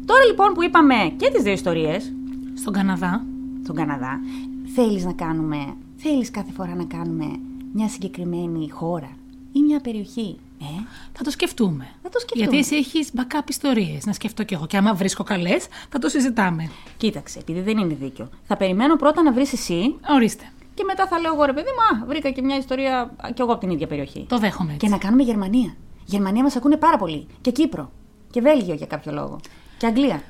[0.06, 2.12] Τώρα λοιπόν που είπαμε και τις δύο ιστορίες,
[2.54, 3.24] Στον Καναδά,
[3.62, 4.20] στον Καναδά,
[4.74, 5.56] θέλεις να κάνουμε,
[5.96, 7.24] θέλεις κάθε φορά να κάνουμε
[7.72, 9.10] μια συγκεκριμένη χώρα
[9.52, 10.64] ή μια περιοχή; Ε,
[11.12, 11.88] θα το σκεφτούμε.
[12.02, 12.44] θα το σκεφτούμε.
[12.44, 14.06] Γιατί εσύ έχεις backup ιστορίες.
[14.06, 14.66] Να σκεφτώ κι εγώ.
[14.66, 16.70] Και άμα βρίσκω καλές, θα το συζητάμε.
[16.96, 18.28] Κοίταξε, επειδή δεν είναι δίκιο.
[18.46, 20.44] Θα περιμένω πρώτα να βρεις εσύ Ορίστε.
[20.80, 23.52] Και μετά θα λέω εγώ ρε παιδί μου, «Α, βρήκα και μια ιστορία κι εγώ
[23.52, 24.26] από την ίδια περιοχή.
[24.28, 24.86] Το δέχομαι έτσι.
[24.86, 25.74] Και να κάνουμε Γερμανία.
[26.04, 27.26] Γερμανία μας ακούνε πάρα πολύ.
[27.40, 27.90] Και Κύπρο.
[28.30, 29.40] Και Βέλγιο για κάποιο λόγο.
[29.78, 30.22] Και Αγγλία.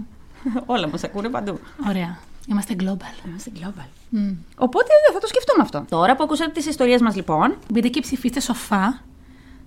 [0.74, 1.58] Όλα μας ακούνε παντού.
[1.88, 2.18] Ωραία.
[2.48, 3.26] Είμαστε global.
[3.26, 4.16] Είμαστε global.
[4.16, 4.36] Mm.
[4.56, 5.84] Οπότε θα το σκεφτούμε αυτό.
[5.88, 9.00] Τώρα που ακούσατε τις ιστορίες μας λοιπόν, Μπείτε και ψηφίστε σοφά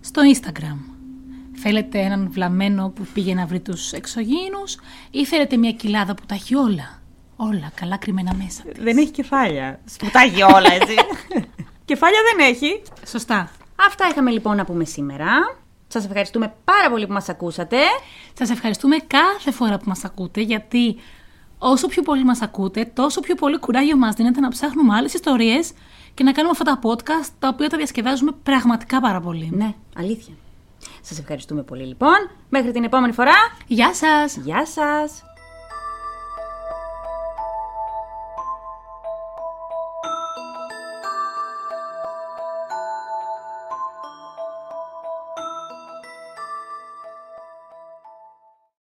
[0.02, 0.78] στο Instagram.
[1.54, 4.78] Θέλετε έναν βλαμμένο που πήγε να βρει τους εξωγήινους
[5.12, 7.02] ή θέλετε μια κοιλάδα που τα έχει όλα;
[7.36, 8.64] Όλα καλά κρυμμένα μέσα.
[8.80, 9.80] δεν έχει κεφάλια.
[9.86, 10.96] Σπουτάγει όλα έτσι.
[11.86, 12.82] κεφάλια δεν έχει.
[13.06, 13.52] Σωστά.
[13.88, 15.28] Αυτά είχαμε λοιπόν να πούμε σήμερα.
[15.88, 17.78] Σας ευχαριστούμε πάρα πολύ που μας ακούσατε.
[18.34, 20.96] Σας ευχαριστούμε κάθε φορά που μας ακούτε γιατί
[21.58, 25.72] όσο πιο πολύ μας ακούτε τόσο πιο πολύ κουράγιο μας δίνεται να ψάχνουμε άλλες ιστορίες
[26.14, 29.50] και να κάνουμε αυτά τα podcast τα οποία τα διασκεδάζουμε πραγματικά πάρα πολύ.
[29.54, 30.34] Ναι, αλήθεια.
[31.02, 32.30] Σας ευχαριστούμε πολύ λοιπόν.
[32.50, 33.36] Μέχρι την επόμενη φορά.
[33.68, 34.38] Γεια σας!
[34.38, 35.35] Γεια σας.